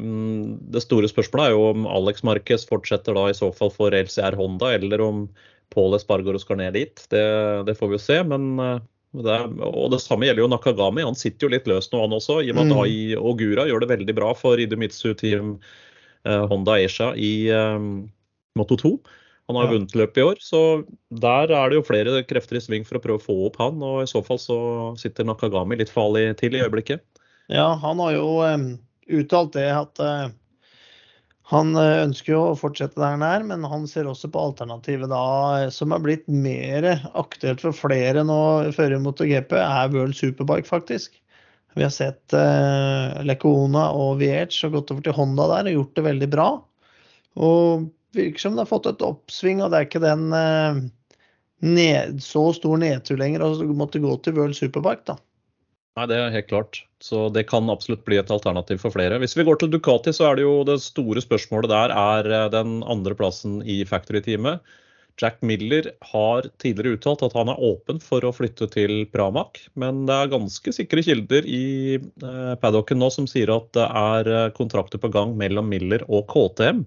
Mm, 0.00 0.56
det 0.72 0.82
store 0.82 1.10
spørsmålet 1.10 1.50
er 1.50 1.54
jo 1.54 1.66
om 1.74 1.86
Alex 1.90 2.24
Marquez 2.24 2.64
fortsetter 2.66 3.16
da 3.16 3.28
i 3.28 3.36
så 3.36 3.50
fall 3.52 3.72
for 3.74 3.94
LCR 3.94 4.38
Honda, 4.38 4.72
eller 4.78 5.04
om 5.04 5.26
Pål 5.74 5.98
Espargaro 5.98 6.40
skal 6.42 6.60
ned 6.60 6.74
dit. 6.78 7.04
Det, 7.12 7.26
det, 7.66 7.76
får 7.78 7.92
vi 7.92 7.98
jo 7.98 8.02
se. 8.02 8.18
men 8.26 8.50
eh, 8.58 8.80
det 9.20 9.30
er, 9.34 9.46
og 9.66 9.90
Det 9.90 9.98
samme 10.02 10.28
gjelder 10.28 10.44
jo 10.44 10.50
Nakagami. 10.52 11.04
Han 11.06 11.18
sitter 11.18 11.46
jo 11.46 11.54
litt 11.54 11.70
løst 11.70 11.94
nå, 11.94 12.02
han 12.04 12.14
også. 12.14 12.40
I 12.44 12.52
og 12.52 12.58
med 12.58 12.68
at 12.68 12.74
mm. 12.76 12.82
Ai 12.84 12.98
Ogura 13.18 13.66
gjør 13.66 13.84
det 13.84 13.92
veldig 13.94 14.16
bra 14.18 14.34
for 14.38 14.60
Idemitsu 14.62 15.14
Team 15.18 15.56
eh, 16.28 16.44
Honda 16.50 16.78
Asia 16.78 17.10
i 17.18 17.50
eh, 17.54 17.80
Moto 18.58 18.78
2. 18.78 18.94
Han 19.50 19.58
har 19.58 19.66
ja. 19.66 19.72
vunnet 19.74 19.96
løpet 19.98 20.20
i 20.20 20.22
år, 20.22 20.36
så 20.38 20.58
der 21.10 21.50
er 21.50 21.70
det 21.70 21.80
jo 21.80 21.86
flere 21.88 22.20
krefter 22.22 22.60
i 22.60 22.62
sving 22.62 22.84
for 22.86 23.00
å 23.00 23.02
prøve 23.02 23.18
å 23.18 23.24
få 23.24 23.34
opp 23.48 23.56
han. 23.58 23.80
og 23.82 24.04
I 24.04 24.10
så 24.10 24.22
fall 24.22 24.38
så 24.38 24.58
sitter 25.00 25.26
Nakagami 25.26 25.80
litt 25.80 25.90
farlig 25.90 26.28
til 26.38 26.54
i 26.54 26.60
øyeblikket. 26.62 27.02
Ja, 27.50 27.72
han 27.82 27.98
har 27.98 28.14
jo 28.14 28.28
um, 28.46 28.68
uttalt 29.10 29.56
det 29.56 29.66
at 29.74 29.98
uh, 29.98 30.30
han 31.50 31.74
eh, 31.78 32.02
ønsker 32.04 32.34
jo 32.34 32.40
å 32.50 32.58
fortsette 32.58 33.00
der 33.00 33.16
han 33.16 33.24
er, 33.26 33.44
men 33.46 33.66
han 33.66 33.86
ser 33.90 34.06
også 34.06 34.30
på 34.30 34.42
alternativet 34.50 35.10
da, 35.10 35.22
eh, 35.64 35.72
som 35.74 35.90
er 35.94 36.02
blitt 36.04 36.28
mer 36.30 36.86
aktuelt 37.18 37.64
for 37.64 37.74
flere 37.74 38.22
nå 38.26 38.38
før 38.76 38.94
MotoGP, 39.02 39.56
er 39.58 39.90
World 39.94 40.14
Superbike, 40.18 40.68
faktisk. 40.68 41.18
Vi 41.78 41.84
har 41.86 41.92
sett 41.94 42.34
uh, 42.34 43.20
Lecona 43.22 43.92
og 43.94 44.16
VH 44.18 44.56
har 44.64 44.72
gått 44.74 44.90
over 44.90 45.04
til 45.06 45.14
Honda 45.14 45.44
der 45.52 45.68
og 45.70 45.76
gjort 45.76 45.98
det 45.98 46.02
veldig 46.08 46.28
bra. 46.32 46.46
Og 47.38 47.84
virker 48.16 48.42
som 48.42 48.56
det 48.56 48.64
har 48.64 48.70
fått 48.72 48.88
et 48.90 49.04
oppsving, 49.06 49.62
og 49.62 49.70
det 49.70 49.78
er 49.78 49.86
ikke 49.86 50.02
den 50.02 50.24
uh, 50.34 50.80
ned, 51.62 52.18
så 52.26 52.48
stor 52.56 52.82
nedtur 52.82 53.20
lenger 53.20 53.46
å 53.46 53.52
måtte 53.78 54.02
gå 54.02 54.16
til 54.24 54.34
World 54.38 54.58
Superbike, 54.58 55.06
da. 55.12 55.18
Nei, 55.98 56.06
det 56.06 56.16
er 56.16 56.34
helt 56.34 56.50
klart. 56.50 56.84
Så 57.02 57.28
det 57.34 57.48
kan 57.50 57.70
absolutt 57.72 58.04
bli 58.06 58.18
et 58.20 58.30
alternativ 58.30 58.78
for 58.82 58.94
flere. 58.94 59.18
Hvis 59.22 59.34
vi 59.36 59.44
går 59.48 59.58
til 59.60 59.72
Ducati, 59.72 60.12
så 60.14 60.28
er 60.28 60.38
det 60.38 60.44
jo 60.44 60.60
det 60.68 60.78
store 60.84 61.22
spørsmålet 61.24 61.72
der 61.72 61.94
er 61.96 62.30
eh, 62.30 62.50
den 62.52 62.78
andre 62.84 63.16
plassen 63.18 63.58
i 63.66 63.80
factory-teamet. 63.88 64.62
Jack 65.20 65.42
Miller 65.44 65.90
har 66.12 66.46
tidligere 66.62 66.96
uttalt 66.96 67.24
at 67.26 67.34
han 67.36 67.50
er 67.52 67.60
åpen 67.60 67.98
for 68.00 68.24
å 68.24 68.32
flytte 68.32 68.70
til 68.72 69.02
Pramac, 69.12 69.58
men 69.80 70.06
det 70.08 70.16
er 70.16 70.32
ganske 70.32 70.72
sikre 70.72 71.04
kilder 71.04 71.48
i 71.48 71.98
eh, 71.98 72.54
paddocken 72.62 73.00
nå 73.02 73.10
som 73.12 73.28
sier 73.28 73.52
at 73.52 73.68
det 73.76 73.88
er 74.02 74.30
eh, 74.30 74.52
kontrakter 74.56 75.02
på 75.02 75.10
gang 75.12 75.34
mellom 75.40 75.68
Miller 75.72 76.06
og 76.08 76.30
KTM. 76.30 76.86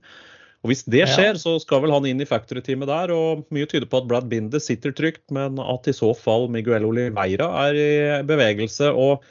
Og 0.64 0.72
Hvis 0.72 0.86
det 0.88 1.04
skjer, 1.12 1.36
så 1.36 1.58
skal 1.60 1.82
vel 1.84 1.92
han 1.92 2.06
inn 2.08 2.24
i 2.24 2.28
factory-teamet 2.28 2.88
der. 2.88 3.12
og 3.12 3.44
Mye 3.52 3.68
tyder 3.68 3.90
på 3.92 4.00
at 4.00 4.08
Brad 4.08 4.30
Binder 4.32 4.64
sitter 4.64 4.96
trygt, 4.96 5.26
men 5.36 5.60
at 5.60 5.90
i 5.92 5.96
så 5.96 6.14
fall 6.16 6.48
Miguel 6.48 6.88
Oliveira 6.88 7.50
er 7.66 7.80
i 7.80 7.94
bevegelse. 8.28 8.92
og 8.92 9.26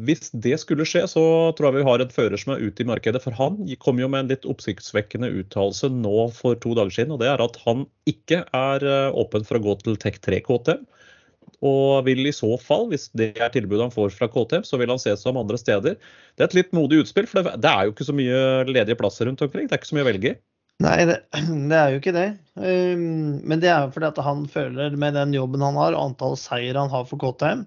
hvis 0.00 0.30
det 0.32 0.54
skulle 0.62 0.86
skje, 0.88 1.02
så 1.12 1.22
tror 1.56 1.68
jeg 1.68 1.80
vi 1.80 1.88
har 1.88 2.00
en 2.00 2.12
fører 2.14 2.40
som 2.40 2.54
er 2.54 2.62
ute 2.64 2.80
i 2.80 2.88
markedet. 2.88 3.20
For 3.20 3.36
han 3.36 3.58
kom 3.84 4.00
jo 4.00 4.08
med 4.08 4.24
en 4.24 4.30
litt 4.32 4.46
oppsiktsvekkende 4.48 5.28
uttalelse 5.42 5.90
nå 5.92 6.30
for 6.32 6.56
to 6.62 6.72
dager 6.78 6.94
siden. 6.94 7.12
Og 7.12 7.20
det 7.20 7.28
er 7.28 7.42
at 7.44 7.58
han 7.66 7.84
ikke 8.08 8.40
er 8.56 8.86
eh, 8.86 9.18
åpen 9.20 9.44
for 9.44 9.58
å 9.58 9.64
gå 9.66 9.76
til 9.82 10.00
Tech 10.00 10.16
3 10.24 10.40
KTM. 10.46 10.86
Og 11.66 12.06
vil 12.06 12.24
i 12.24 12.32
så 12.32 12.54
fall, 12.62 12.86
hvis 12.88 13.10
det 13.18 13.34
er 13.36 13.52
tilbudet 13.52 13.90
han 13.90 13.92
får 13.92 14.14
fra 14.16 14.30
KTM, 14.32 14.64
så 14.64 14.80
vil 14.80 14.94
han 14.94 15.02
se 15.02 15.12
seg 15.12 15.34
om 15.34 15.42
andre 15.42 15.60
steder. 15.60 15.98
Det 16.32 16.46
er 16.46 16.48
et 16.48 16.56
litt 16.56 16.72
modig 16.76 17.02
utspill, 17.02 17.28
for 17.28 17.44
det 17.44 17.68
er 17.68 17.84
jo 17.84 17.92
ikke 17.92 18.08
så 18.08 18.16
mye 18.16 18.40
ledige 18.70 18.96
plasser 18.96 19.28
rundt 19.28 19.44
omkring. 19.44 19.68
Det 19.68 19.76
er 19.76 19.82
ikke 19.82 19.90
så 19.90 19.98
mye 19.98 20.06
å 20.06 20.12
velge 20.14 20.32
i. 20.32 20.38
Nei, 20.80 20.96
det, 21.08 21.18
det, 21.70 21.76
er 21.76 21.92
jo 21.92 22.00
ikke 22.00 22.16
det. 22.16 22.28
Um, 22.56 23.38
men 23.44 23.60
det 23.62 23.70
er 23.72 23.84
jo 23.84 23.94
fordi 23.94 24.10
at 24.10 24.24
han 24.24 24.46
føler 24.50 24.96
med 25.00 25.16
den 25.18 25.36
jobben 25.36 25.64
han 25.64 25.78
har, 25.80 25.94
og 25.96 26.10
antall 26.10 26.36
seier 26.40 26.78
han 26.80 26.92
har 26.92 27.06
for 27.08 27.20
KTM, 27.20 27.66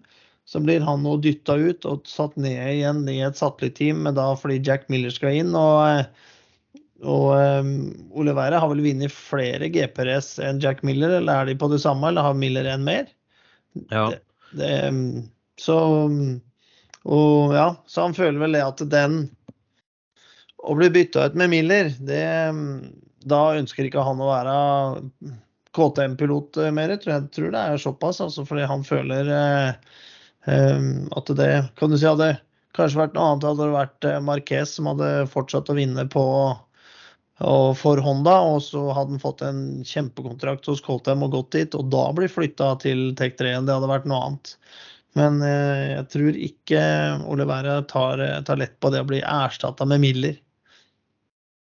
så 0.49 0.59
blir 0.59 0.83
han 0.83 1.05
nå 1.05 1.15
dytta 1.23 1.55
ut 1.55 1.85
og 1.87 2.09
satt 2.09 2.35
ned 2.41 2.59
igjen 2.73 3.05
i 3.07 3.21
et 3.23 3.37
satellitt-team 3.39 4.09
fordi 4.41 4.59
Jack 4.65 4.89
Miller 4.91 5.13
skal 5.13 5.39
inn. 5.39 5.53
og 5.55 6.05
og 7.03 7.33
um, 7.35 7.71
Ole 8.15 8.31
Weire 8.31 8.59
har 8.63 8.69
vel 8.71 8.83
vunnet 8.85 9.11
flere 9.11 9.67
GP-race 9.67 10.39
enn 10.43 10.61
Jack 10.63 10.85
Miller, 10.87 11.17
eller 11.17 11.41
er 11.41 11.49
de 11.49 11.57
på 11.59 11.67
det 11.71 11.81
samme, 11.83 12.07
eller 12.07 12.23
har 12.23 12.37
Miller 12.37 12.67
en 12.71 12.85
mer? 12.87 13.09
Ja. 13.91 14.05
Det, 14.07 14.21
det, 14.55 14.77
så 15.59 15.77
Og 17.03 17.53
ja, 17.55 17.67
så 17.87 18.05
han 18.05 18.15
føler 18.15 18.39
vel 18.39 18.55
det 18.55 18.63
at 18.63 18.83
den 18.91 19.17
Å 20.63 20.75
bli 20.79 20.87
bytta 20.93 21.27
ut 21.27 21.35
med 21.39 21.51
Miller, 21.51 21.89
det 21.99 22.23
Da 23.29 23.41
ønsker 23.57 23.87
ikke 23.87 24.03
han 24.05 24.21
å 24.21 24.29
være 24.29 24.55
KTM-pilot 25.73 26.59
mer, 26.75 26.95
tror 27.01 27.15
jeg. 27.15 27.29
tror 27.35 27.53
det 27.53 27.61
er 27.61 27.81
såpass, 27.81 28.21
altså 28.21 28.45
fordi 28.47 28.65
han 28.69 28.83
føler 28.85 29.31
eh, 29.33 29.69
eh, 30.51 30.89
at 31.17 31.31
det 31.37 31.53
Kan 31.79 31.93
du 31.93 31.97
si 31.97 32.09
hadde 32.09 32.35
kanskje 32.77 33.01
vært 33.03 33.17
noe 33.17 33.31
annet, 33.31 33.47
hadde 33.49 33.65
det 33.65 33.77
vært 33.77 34.07
eh, 34.09 34.21
Marquez 34.27 34.77
som 34.77 34.89
hadde 34.91 35.09
fortsatt 35.33 35.71
å 35.71 35.77
vinne 35.77 36.05
på 36.11 36.25
og 37.43 37.73
for 37.75 37.97
Honda, 38.05 38.35
og 38.45 38.59
så 38.61 38.85
hadde 38.93 39.15
han 39.15 39.21
fått 39.21 39.41
en 39.43 39.61
kjempekontrakt 39.83 40.67
hos 40.69 40.83
KTM 40.85 41.25
og 41.25 41.33
gått 41.33 41.55
dit, 41.57 41.75
og 41.75 41.89
da 41.91 42.03
blir 42.15 42.31
flytta 42.31 42.69
til 42.83 43.09
Tech 43.19 43.33
3 43.39 43.55
enn 43.57 43.67
det 43.67 43.73
hadde 43.73 43.89
vært 43.89 44.05
noe 44.07 44.21
annet. 44.27 44.53
Men 45.17 45.41
eh, 45.45 45.97
jeg 45.97 46.05
tror 46.13 46.37
ikke 46.47 46.83
Ole 47.29 47.47
Være 47.49 47.79
tar, 47.89 48.21
tar, 48.45 48.61
lett 48.61 48.77
på 48.81 48.93
det 48.93 49.01
å 49.03 49.09
bli 49.09 49.21
erstatta 49.25 49.85
med 49.89 50.01
Miller. 50.05 50.37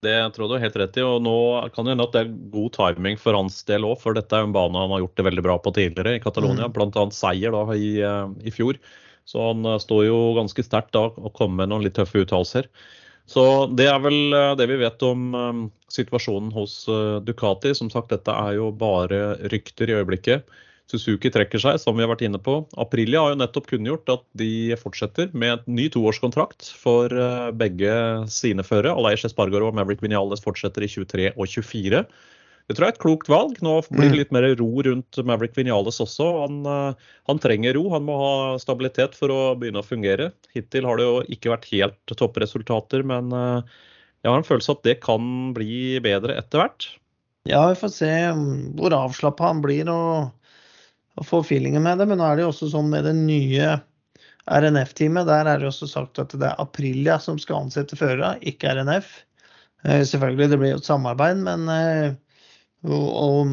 Det 0.01 0.31
tror 0.33 0.49
du 0.49 0.61
helt 0.63 0.77
rett 0.81 0.97
i, 0.97 1.03
og 1.05 1.21
nå 1.21 1.37
kan 1.75 1.85
det 1.85 1.93
hende 1.93 2.05
at 2.07 2.15
det 2.15 2.21
er 2.23 2.31
god 2.55 2.71
timing 2.73 3.19
for 3.21 3.37
hans 3.37 3.59
del 3.69 3.85
òg, 3.85 3.99
for 4.01 4.17
dette 4.17 4.33
er 4.33 4.47
jo 4.47 4.49
en 4.49 4.55
bane 4.57 4.81
han 4.81 4.95
har 4.95 5.03
gjort 5.03 5.21
det 5.21 5.27
veldig 5.27 5.45
bra 5.45 5.57
på 5.61 5.73
tidligere 5.77 6.15
i 6.17 6.23
Catalonia, 6.25 6.71
mm. 6.71 6.77
bl.a. 6.77 7.05
seier 7.13 7.53
da 7.53 7.67
i, 7.77 7.91
eh, 8.01 8.33
i, 8.49 8.53
fjor. 8.55 8.81
Så 9.29 9.51
han 9.51 9.69
eh, 9.69 9.77
står 9.83 10.07
jo 10.07 10.23
ganske 10.39 10.65
sterkt 10.65 10.95
da 10.97 11.05
og 11.11 11.35
kommer 11.37 11.61
med 11.63 11.75
noen 11.75 11.85
litt 11.85 11.99
tøffe 12.01 12.25
uttalelser. 12.25 12.71
Så 13.29 13.45
det 13.77 13.91
er 13.93 14.01
vel 14.01 14.33
eh, 14.33 14.55
det 14.57 14.71
vi 14.73 14.81
vet 14.81 15.05
om 15.05 15.37
um, 15.37 15.61
situasjonen 15.93 16.49
hos 16.57 16.81
uh, 16.89 17.21
Ducati. 17.23 17.75
Som 17.77 17.93
sagt, 17.93 18.09
dette 18.11 18.33
er 18.33 18.57
jo 18.57 18.73
bare 18.73 19.37
rykter 19.53 19.93
i 19.93 20.01
øyeblikket. 20.01 20.49
Suzuki 20.91 21.31
trekker 21.33 21.63
seg, 21.63 21.79
som 21.83 21.95
vi 21.97 22.03
har 22.05 22.11
vært 22.11 22.25
inne 22.27 22.41
på. 22.43 22.57
Aprilia 22.81 23.23
har 23.23 23.35
jo 23.35 23.39
nettopp 23.41 23.69
kunngjort 23.71 24.11
at 24.13 24.25
de 24.41 24.75
fortsetter 24.81 25.31
med 25.31 25.55
et 25.55 25.71
ny 25.71 25.87
toårskontrakt 25.95 26.73
for 26.75 27.13
uh, 27.15 27.53
begge 27.55 27.95
sine 28.33 28.67
førere. 28.67 28.97
Aleix 28.99 29.25
Espargaro 29.29 29.71
og 29.71 29.79
Maverick 29.79 30.03
Vinales 30.03 30.43
fortsetter 30.43 30.87
i 30.87 30.91
23 30.91 31.33
og 31.37 31.47
24. 31.47 32.05
Det 32.71 32.77
tror 32.79 32.87
jeg 32.87 32.93
er 32.93 32.95
et 32.95 33.03
klokt 33.03 33.31
valg. 33.31 33.57
Nå 33.67 33.73
blir 33.89 34.05
det 34.05 34.13
mm. 34.13 34.19
litt 34.21 34.35
mer 34.35 34.45
ro 34.61 34.71
rundt 34.87 35.19
Maverick 35.27 35.57
Vinales 35.59 35.99
også. 36.03 36.27
Han, 36.45 36.61
eh, 36.71 37.09
han, 37.27 37.41
trenger 37.43 37.75
ro, 37.75 37.89
han 37.97 38.05
må 38.07 38.19
ha 38.21 38.35
stabilitet 38.63 39.17
for 39.19 39.35
å 39.35 39.41
begynne 39.59 39.83
å 39.83 39.87
fungere. 39.87 40.31
Hittil 40.55 40.87
har 40.87 41.01
det 41.01 41.09
jo 41.09 41.17
ikke 41.35 41.51
vært 41.51 41.67
helt 41.73 42.15
toppresultater, 42.15 43.03
men 43.11 43.35
eh, 43.35 43.81
jeg 44.23 44.31
har 44.31 44.39
en 44.39 44.47
følelse 44.47 44.77
at 44.77 44.87
det 44.87 45.01
kan 45.03 45.51
bli 45.57 45.99
bedre 46.05 46.39
etter 46.39 46.63
hvert. 46.63 46.87
Ja, 47.49 47.65
vi 47.73 47.81
får 47.81 47.93
se 47.97 48.13
hvor 48.79 48.95
avslappa 48.95 49.49
han 49.49 49.65
blir 49.65 49.91
og, 49.91 50.31
og 51.21 51.29
få 51.29 51.43
feelingen 51.47 51.85
med 51.85 52.01
det. 52.01 52.09
Men 52.11 52.21
nå 52.21 52.27
er 52.27 52.39
det 52.39 52.47
jo 52.47 52.53
også 52.53 52.71
sånn 52.73 52.91
med 52.93 53.07
det 53.09 53.15
nye 53.19 53.75
RNF-teamet. 54.51 55.29
Der 55.29 55.51
er 55.51 55.61
det 55.61 55.69
også 55.71 55.89
sagt 55.91 56.21
at 56.23 56.35
det 56.35 56.49
er 56.49 56.63
Aprilia 56.63 57.19
som 57.23 57.39
skal 57.41 57.67
ansette 57.67 57.99
førere, 57.99 58.35
ikke 58.41 58.73
RNF. 58.79 59.13
Eh, 59.85 60.03
selvfølgelig, 60.09 60.51
det 60.53 60.61
blir 60.61 60.75
jo 60.75 60.81
et 60.81 60.89
samarbeid, 60.89 61.45
men 61.45 61.69
og, 62.81 63.09
og 63.11 63.53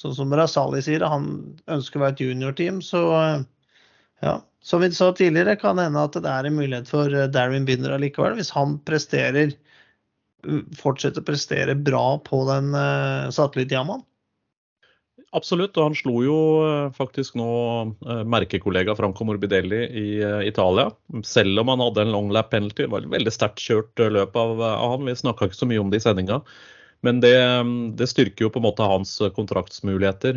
sånn 0.00 0.16
som 0.16 0.32
Rasali 0.34 0.80
sier, 0.84 1.04
han 1.06 1.28
ønsker 1.70 2.00
å 2.00 2.06
være 2.06 2.16
et 2.16 2.24
juniorteam. 2.24 2.80
Så 2.84 3.02
ja, 4.22 4.38
som 4.64 4.80
vi 4.82 4.90
sa 4.94 5.10
tidligere, 5.12 5.58
kan 5.60 5.76
det 5.76 5.88
hende 5.88 6.06
at 6.06 6.16
det 6.16 6.32
er 6.32 6.48
en 6.48 6.56
mulighet 6.56 6.88
for 6.90 7.10
Darren 7.10 7.34
Darwin 7.34 7.68
Binder 7.68 7.96
allikevel, 7.96 8.38
hvis 8.38 8.52
han 8.54 8.78
presterer 8.86 9.52
fortsetter 10.78 11.22
å 11.22 11.26
prestere 11.26 11.74
bra 11.78 12.18
på 12.26 12.42
den 12.48 12.72
uh, 12.74 13.30
satellittjamaen. 13.34 14.02
Absolutt, 15.32 15.78
og 15.80 15.86
han 15.88 15.94
slo 15.96 16.18
jo 16.26 16.38
uh, 16.60 16.90
faktisk 16.92 17.38
nå 17.40 17.48
uh, 18.04 18.20
merkekollega 18.28 18.92
Franco 18.98 19.24
Morbidelli 19.24 19.80
i 19.96 20.08
uh, 20.20 20.42
Italia. 20.44 20.90
Selv 21.24 21.62
om 21.62 21.72
han 21.72 21.80
hadde 21.80 22.04
en 22.04 22.12
long 22.12 22.28
lap 22.34 22.50
penalty. 22.52 22.84
Det 22.84 22.92
var 22.92 23.06
et 23.06 23.14
veldig 23.14 23.32
sterkt 23.32 23.64
kjørt 23.64 24.02
løp 24.12 24.36
av, 24.36 24.60
av 24.60 24.98
han. 24.98 25.08
Vi 25.08 25.16
snakka 25.16 25.48
ikke 25.48 25.62
så 25.62 25.70
mye 25.70 25.80
om 25.80 25.92
det 25.92 26.02
i 26.02 26.04
sendinga. 26.04 26.42
Men 27.02 27.18
det, 27.18 27.34
det, 27.98 28.06
styrker 28.06 28.44
jo 28.44 28.48
på 28.54 28.60
en 28.60 28.66
måte 28.68 28.86
hans 28.86 29.16
kontraktsmuligheter, 29.34 30.36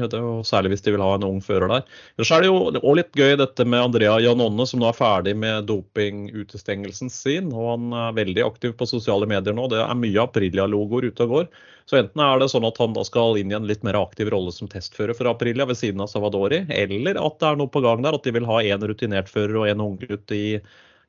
særlig 0.50 0.72
hvis 0.74 0.82
de 0.82 0.96
vil 0.96 1.04
ha 1.06 1.12
en 1.14 1.26
ung 1.28 1.38
fører 1.46 1.70
der. 1.70 1.84
Ellers 2.18 2.32
er 2.34 2.42
det 2.42 2.50
jo 2.50 2.58
òg 2.80 2.96
litt 2.98 3.12
gøy 3.14 3.36
dette 3.38 3.68
med 3.70 3.84
Andrea 3.84 4.16
Janonne, 4.24 4.66
som 4.66 4.82
nå 4.82 4.88
er 4.90 4.98
ferdig 4.98 5.36
med 5.38 5.68
dopingutestengelsen 5.70 7.14
sin. 7.14 7.52
og 7.54 7.70
Han 7.70 7.94
er 7.94 8.18
veldig 8.18 8.48
aktiv 8.48 8.74
på 8.80 8.90
sosiale 8.90 9.30
medier 9.30 9.54
nå. 9.54 9.68
Det 9.70 9.84
er 9.84 10.02
mye 10.02 10.26
Aprilia-logoer 10.26 11.12
ute 11.12 11.28
og 11.30 11.36
går. 11.36 11.48
Så 11.86 12.02
enten 12.02 12.26
er 12.26 12.42
det 12.42 12.50
sånn 12.50 12.66
at 12.66 12.82
han 12.82 12.98
da 12.98 13.06
skal 13.06 13.38
inn 13.38 13.54
i 13.54 13.60
en 13.60 13.70
litt 13.70 13.86
mer 13.86 14.02
aktiv 14.02 14.34
rolle 14.34 14.50
som 14.56 14.70
testfører 14.72 15.14
for 15.14 15.30
Aprilia 15.30 15.70
ved 15.70 15.78
siden 15.78 16.02
av 16.02 16.10
Savadori, 16.10 16.64
eller 16.74 17.22
at 17.22 17.38
det 17.44 17.52
er 17.52 17.62
noe 17.62 17.70
på 17.70 17.86
gang 17.86 18.02
der, 18.02 18.18
at 18.18 18.26
de 18.26 18.34
vil 18.34 18.50
ha 18.50 18.58
en 18.74 18.90
rutinert 18.90 19.30
fører 19.30 19.62
og 19.62 19.70
en 19.70 19.86
unggutt 19.86 20.34
i, 20.34 20.58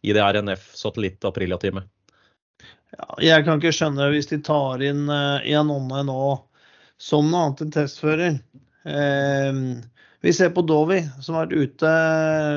i 0.04 0.12
det 0.12 0.20
RNF 0.36 0.68
satellitt-Aprilia-teamet. 0.84 1.88
Ja, 2.96 3.08
jeg 3.20 3.44
kan 3.44 3.60
ikke 3.60 3.74
skjønne 3.76 4.08
hvis 4.14 4.30
de 4.30 4.38
tar 4.44 4.80
inn 4.84 5.04
uh, 5.12 5.44
Janone 5.44 6.00
nå 6.08 6.20
som 6.96 7.28
noe 7.28 7.44
annet 7.44 7.66
enn 7.66 7.74
testfører. 7.74 8.38
Eh, 8.86 9.58
vi 10.24 10.32
ser 10.32 10.52
på 10.56 10.64
Dovi, 10.66 11.02
som 11.20 11.36
har 11.36 11.46
vært 11.46 11.76
ute 11.76 11.92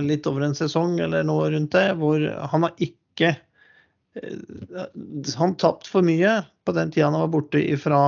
litt 0.06 0.28
over 0.30 0.48
en 0.48 0.58
sesong 0.58 0.98
eller 1.04 1.26
noe 1.28 1.50
rundt 1.54 1.76
det, 1.76 1.92
hvor 2.00 2.24
han 2.54 2.68
har 2.68 2.82
ikke 2.82 3.34
eh, 3.34 4.86
Han 5.38 5.58
tapt 5.60 5.90
for 5.92 6.06
mye 6.06 6.38
på 6.66 6.76
den 6.78 6.94
tida 6.94 7.10
han 7.10 7.20
var 7.20 7.34
borte 7.34 7.62
fra, 7.82 8.00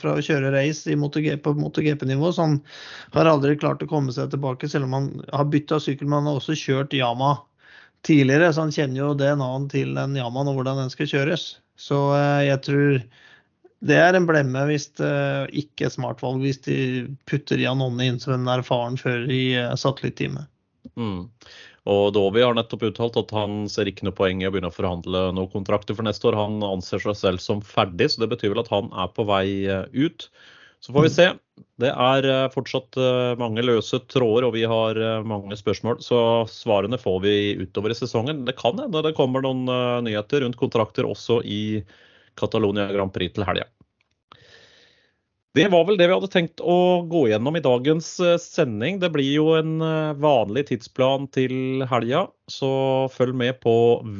fra 0.00 0.16
å 0.16 0.24
kjøre 0.24 0.54
race 0.54 0.88
i 0.90 0.96
MotoGP, 0.96 1.42
på 1.44 1.54
MotoGP-nivå. 1.58 2.32
Så 2.32 2.46
han 2.46 2.56
har 3.14 3.30
aldri 3.30 3.58
klart 3.60 3.84
å 3.84 3.90
komme 3.90 4.14
seg 4.14 4.32
tilbake, 4.32 4.70
selv 4.70 4.88
om 4.88 4.96
han 4.96 5.10
har 5.32 5.52
bytta 5.52 5.80
sykkel. 5.82 6.08
Men 6.08 6.22
han 6.22 6.32
har 6.32 6.40
også 6.40 6.56
kjørt 6.56 6.96
Yama 6.96 7.34
tidligere, 8.06 8.52
så 8.54 8.64
han 8.64 8.74
kjenner 8.74 9.02
jo 9.02 9.14
DNA-en 9.18 9.70
til 9.72 9.94
den 9.98 10.16
Yamaen 10.18 10.52
og 10.52 10.60
hvordan 10.60 10.84
den 10.84 10.92
skal 10.94 11.10
kjøres. 11.10 11.48
Så 11.80 12.00
eh, 12.16 12.48
jeg 12.48 12.62
tror 12.66 12.98
det 13.86 13.96
er 14.00 14.16
en 14.16 14.26
blemme 14.28 14.64
hvis 14.70 14.88
det 14.98 15.12
ikke 15.60 15.86
er 15.86 15.94
smart 15.94 16.22
valg 16.24 16.40
hvis 16.42 16.62
de 16.64 16.78
putter 17.28 17.60
Jan 17.60 17.84
Ånne 17.84 18.08
inn 18.08 18.20
som 18.22 18.34
en 18.38 18.50
erfaren 18.50 18.96
fører 19.00 19.30
i 19.30 19.44
eh, 19.60 19.72
satellitteamet. 19.78 20.48
Mm. 20.96 21.26
Og 21.86 22.08
Dovi 22.16 22.42
har 22.42 22.56
nettopp 22.56 22.88
uttalt 22.88 23.18
at 23.20 23.32
han 23.36 23.66
ser 23.70 23.86
ikke 23.86 24.08
noe 24.08 24.16
poeng 24.16 24.40
i 24.42 24.48
å 24.48 24.50
begynne 24.50 24.72
å 24.72 24.74
forhandle 24.74 25.28
noen 25.36 25.52
kontrakter 25.52 25.94
for 25.94 26.06
neste 26.06 26.26
år. 26.30 26.38
Han 26.38 26.58
anser 26.66 27.02
seg 27.04 27.18
selv 27.18 27.42
som 27.44 27.62
ferdig, 27.62 28.10
så 28.10 28.24
det 28.24 28.32
betyr 28.32 28.54
vel 28.54 28.64
at 28.64 28.72
han 28.72 28.90
er 28.90 29.12
på 29.14 29.26
vei 29.28 29.46
eh, 29.70 29.84
ut. 29.94 30.26
Så 30.82 30.94
får 30.96 31.06
vi 31.06 31.12
se. 31.14 31.28
Det 31.80 31.90
er 31.92 32.26
eh, 32.28 32.48
fortsatt 32.52 32.96
eh, 33.00 33.34
mange 33.40 33.64
løse 33.64 34.00
tråder, 34.12 34.46
og 34.48 34.54
vi 34.56 34.64
har 34.68 34.96
eh, 34.96 35.24
mange 35.28 35.56
spørsmål. 35.60 36.00
Så 36.04 36.18
svarene 36.52 36.98
får 37.00 37.18
vi 37.24 37.36
utover 37.60 37.92
i 37.92 37.98
sesongen. 37.98 38.44
Det 38.48 38.56
kan 38.60 38.80
hende 38.80 39.04
det 39.04 39.16
kommer 39.16 39.44
noen 39.44 39.64
nyheter 40.04 40.44
rundt 40.44 40.60
kontrakter 40.60 41.08
også 41.08 41.42
i 41.44 41.82
Catalonia 42.36 42.88
Grand 42.92 43.12
Prix 43.12 43.36
til 43.36 43.48
helga. 43.48 43.68
Det 45.56 45.70
var 45.72 45.86
vel 45.88 45.96
det 45.96 46.10
vi 46.10 46.12
hadde 46.12 46.28
tenkt 46.28 46.60
å 46.60 47.00
gå 47.08 47.22
gjennom 47.30 47.56
i 47.56 47.62
dagens 47.64 48.10
eh, 48.20 48.34
sending. 48.42 48.98
Det 49.00 49.08
blir 49.14 49.30
jo 49.38 49.54
en 49.56 49.78
eh, 49.80 50.18
vanlig 50.20 50.66
tidsplan 50.68 51.24
til 51.32 51.84
helga, 51.88 52.26
så 52.52 52.68
følg 53.14 53.38
med 53.40 53.56
på 53.62 53.72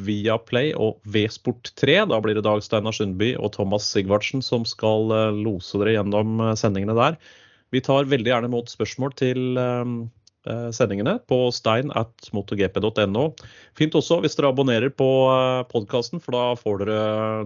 Viaplay 0.07 0.71
og 0.73 0.97
V-Sport3. 1.05 1.99
Da 2.09 2.17
blir 2.25 2.39
det 2.39 2.45
Dag 2.47 2.65
Steinar 2.65 2.97
Sundby 2.97 3.35
og 3.37 3.53
Thomas 3.53 3.85
Sigvardsen 3.85 4.41
som 4.41 4.65
skal 4.65 5.13
eh, 5.13 5.37
lose 5.37 5.77
dere 5.77 5.99
gjennom 5.99 6.41
sendingene 6.57 6.97
der. 6.97 7.19
Vi 7.69 7.83
tar 7.85 8.09
veldig 8.09 8.33
gjerne 8.33 8.49
imot 8.49 8.73
spørsmål 8.73 9.13
til 9.19 9.59
sendingene 10.75 11.17
på 11.29 11.37
stein. 11.55 11.91
Fint 13.77 13.97
også 13.97 14.19
hvis 14.23 14.37
dere 14.37 14.51
abonnerer 14.51 14.91
på 14.93 15.07
eh, 15.31 15.61
podkasten, 15.71 16.21
for 16.23 16.35
da, 16.35 16.43
dere, 16.83 16.99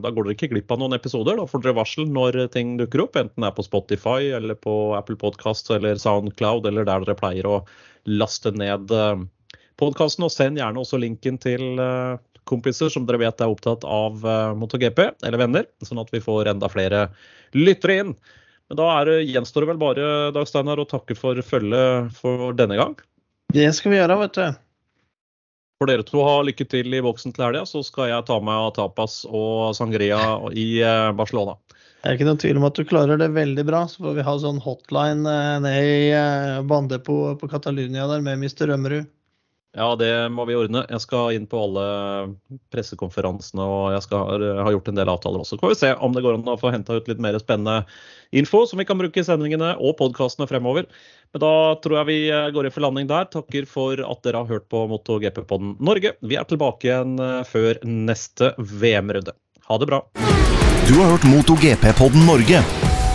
da, 0.03 0.11
går 0.11 0.28
dere 0.28 0.38
ikke 0.38 0.51
glipp 0.53 0.71
av 0.73 0.82
noen 0.82 0.97
episoder. 0.97 1.39
Da 1.39 1.47
får 1.49 1.63
dere 1.65 1.78
varsel 1.80 2.09
når 2.09 2.39
ting 2.53 2.75
dukker 2.80 3.05
opp, 3.05 3.19
enten 3.19 3.43
det 3.43 3.51
er 3.51 3.57
på 3.57 3.67
Spotify 3.67 4.32
eller 4.38 4.57
på 4.59 4.75
Apple 4.97 5.19
Podkast 5.21 5.71
eller 5.73 6.01
Soundcloud 6.01 6.67
eller 6.69 6.88
der 6.88 7.05
dere 7.05 7.19
pleier 7.19 7.49
å 7.49 7.61
laste 8.09 8.53
ned 8.55 8.91
eh, 8.95 9.23
podkasten. 9.82 10.28
Og 10.28 10.34
send 10.34 10.61
gjerne 10.61 10.82
også 10.82 11.01
linken 11.01 11.39
til 11.41 11.82
kompiser 12.49 12.89
som 12.91 13.05
dere 13.07 13.21
vet 13.21 13.41
er 13.41 13.51
opptatt 13.53 13.86
av 13.86 14.23
MotoGP, 14.57 14.99
eller 15.23 15.39
venner, 15.39 15.67
sånn 15.86 16.01
at 16.01 16.09
vi 16.11 16.19
får 16.23 16.49
enda 16.51 16.67
flere 16.73 17.05
lyttere 17.53 17.99
inn. 18.01 18.15
Men 18.72 18.78
da 18.80 18.86
er 19.01 19.09
det, 19.09 19.15
gjenstår 19.28 19.65
det 19.65 19.67
vel 19.74 19.80
bare 19.82 20.03
Dag 20.32 20.45
Steinar, 20.47 20.80
å 20.80 20.88
takke 20.88 21.11
for 21.19 21.36
følget 21.43 22.13
for 22.15 22.53
denne 22.55 22.78
gang. 22.80 22.93
Det 23.51 23.65
skal 23.76 23.91
vi 23.91 23.97
gjøre, 23.97 24.15
vet 24.22 24.38
du. 24.38 24.45
For 25.76 25.91
dere 25.91 26.05
to 26.07 26.22
ha 26.24 26.38
lykke 26.47 26.63
til 26.72 26.95
i 26.95 27.01
boksen 27.03 27.36
til 27.36 27.49
helga, 27.49 27.65
så 27.67 27.82
skal 27.84 28.07
jeg 28.13 28.24
ta 28.30 28.38
meg 28.39 28.69
tapas 28.78 29.26
og 29.28 29.76
sangria 29.76 30.22
i 30.55 30.80
eh, 30.88 31.09
Barcelona. 31.19 31.57
Det 31.99 32.13
er 32.13 32.15
ikke 32.15 32.30
noen 32.30 32.39
tvil 32.45 32.61
om 32.61 32.69
at 32.69 32.80
du 32.80 32.88
klarer 32.88 33.19
det 33.19 33.28
veldig 33.36 33.67
bra. 33.67 33.84
Så 33.91 34.05
får 34.05 34.15
vi 34.22 34.26
ha 34.30 34.38
sånn 34.39 34.63
hotline 34.63 35.36
eh, 35.36 35.57
ned 35.67 35.91
i 35.91 36.07
bandet 36.15 36.69
bandepot 36.72 37.43
på 37.43 37.51
Catalunya 37.51 38.07
der 38.07 38.24
med 38.24 38.39
Mr. 38.39 38.72
Rømmerud. 38.72 39.11
Ja, 39.72 39.93
det 39.95 40.11
må 40.36 40.43
vi 40.49 40.55
ordne. 40.59 40.82
Jeg 40.91 40.99
skal 40.99 41.38
inn 41.38 41.45
på 41.47 41.59
alle 41.63 41.84
pressekonferansene 42.74 43.63
og 43.63 43.93
jeg 43.93 44.03
skal 44.03 44.43
har 44.59 44.74
gjort 44.76 44.89
en 44.91 44.97
del 44.99 45.11
avtaler 45.13 45.43
også. 45.45 45.55
Så 45.55 45.61
får 45.61 45.72
vi 45.72 45.78
se 45.80 45.91
om 45.95 46.11
det 46.15 46.24
går 46.26 46.36
an 46.36 46.51
å 46.51 46.57
få 46.59 46.74
henta 46.74 46.97
ut 46.99 47.07
litt 47.07 47.22
mer 47.24 47.38
spennende 47.39 47.86
info 48.36 48.65
som 48.67 48.82
vi 48.82 48.88
kan 48.89 48.99
bruke 48.99 49.24
i 49.24 49.28
sendingene 49.28 49.78
og 49.80 49.95
podkastene 50.01 50.49
fremover. 50.51 50.89
Men 51.32 51.43
da 51.45 51.53
tror 51.80 52.01
jeg 52.01 52.09
vi 52.09 52.19
går 52.51 52.67
inn 52.67 52.76
for 52.76 52.84
landing 52.84 53.07
der. 53.07 53.30
Takker 53.32 53.69
for 53.69 54.03
at 54.03 54.28
dere 54.28 54.43
har 54.43 54.51
hørt 54.51 54.67
på 54.72 54.84
MotoGP-podden 54.91 55.78
Norge. 55.80 56.17
Vi 56.19 56.36
er 56.36 56.51
tilbake 56.51 56.89
igjen 56.89 57.15
eh, 57.24 57.39
før 57.47 57.80
neste 57.88 58.51
VM-runde. 58.59 59.38
Ha 59.72 59.80
det 59.80 59.88
bra. 59.88 60.03
Du 60.89 60.93
har 60.99 61.13
hørt 61.13 61.30
MotoGP-podden 61.32 62.28
Norge 62.28 62.59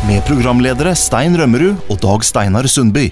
med 0.08 0.24
programledere 0.24 0.96
Stein 0.96 1.36
Rømmerud 1.36 1.92
og 1.92 2.00
Dag 2.00 2.24
Steinar 2.24 2.72
Sundby. 2.72 3.10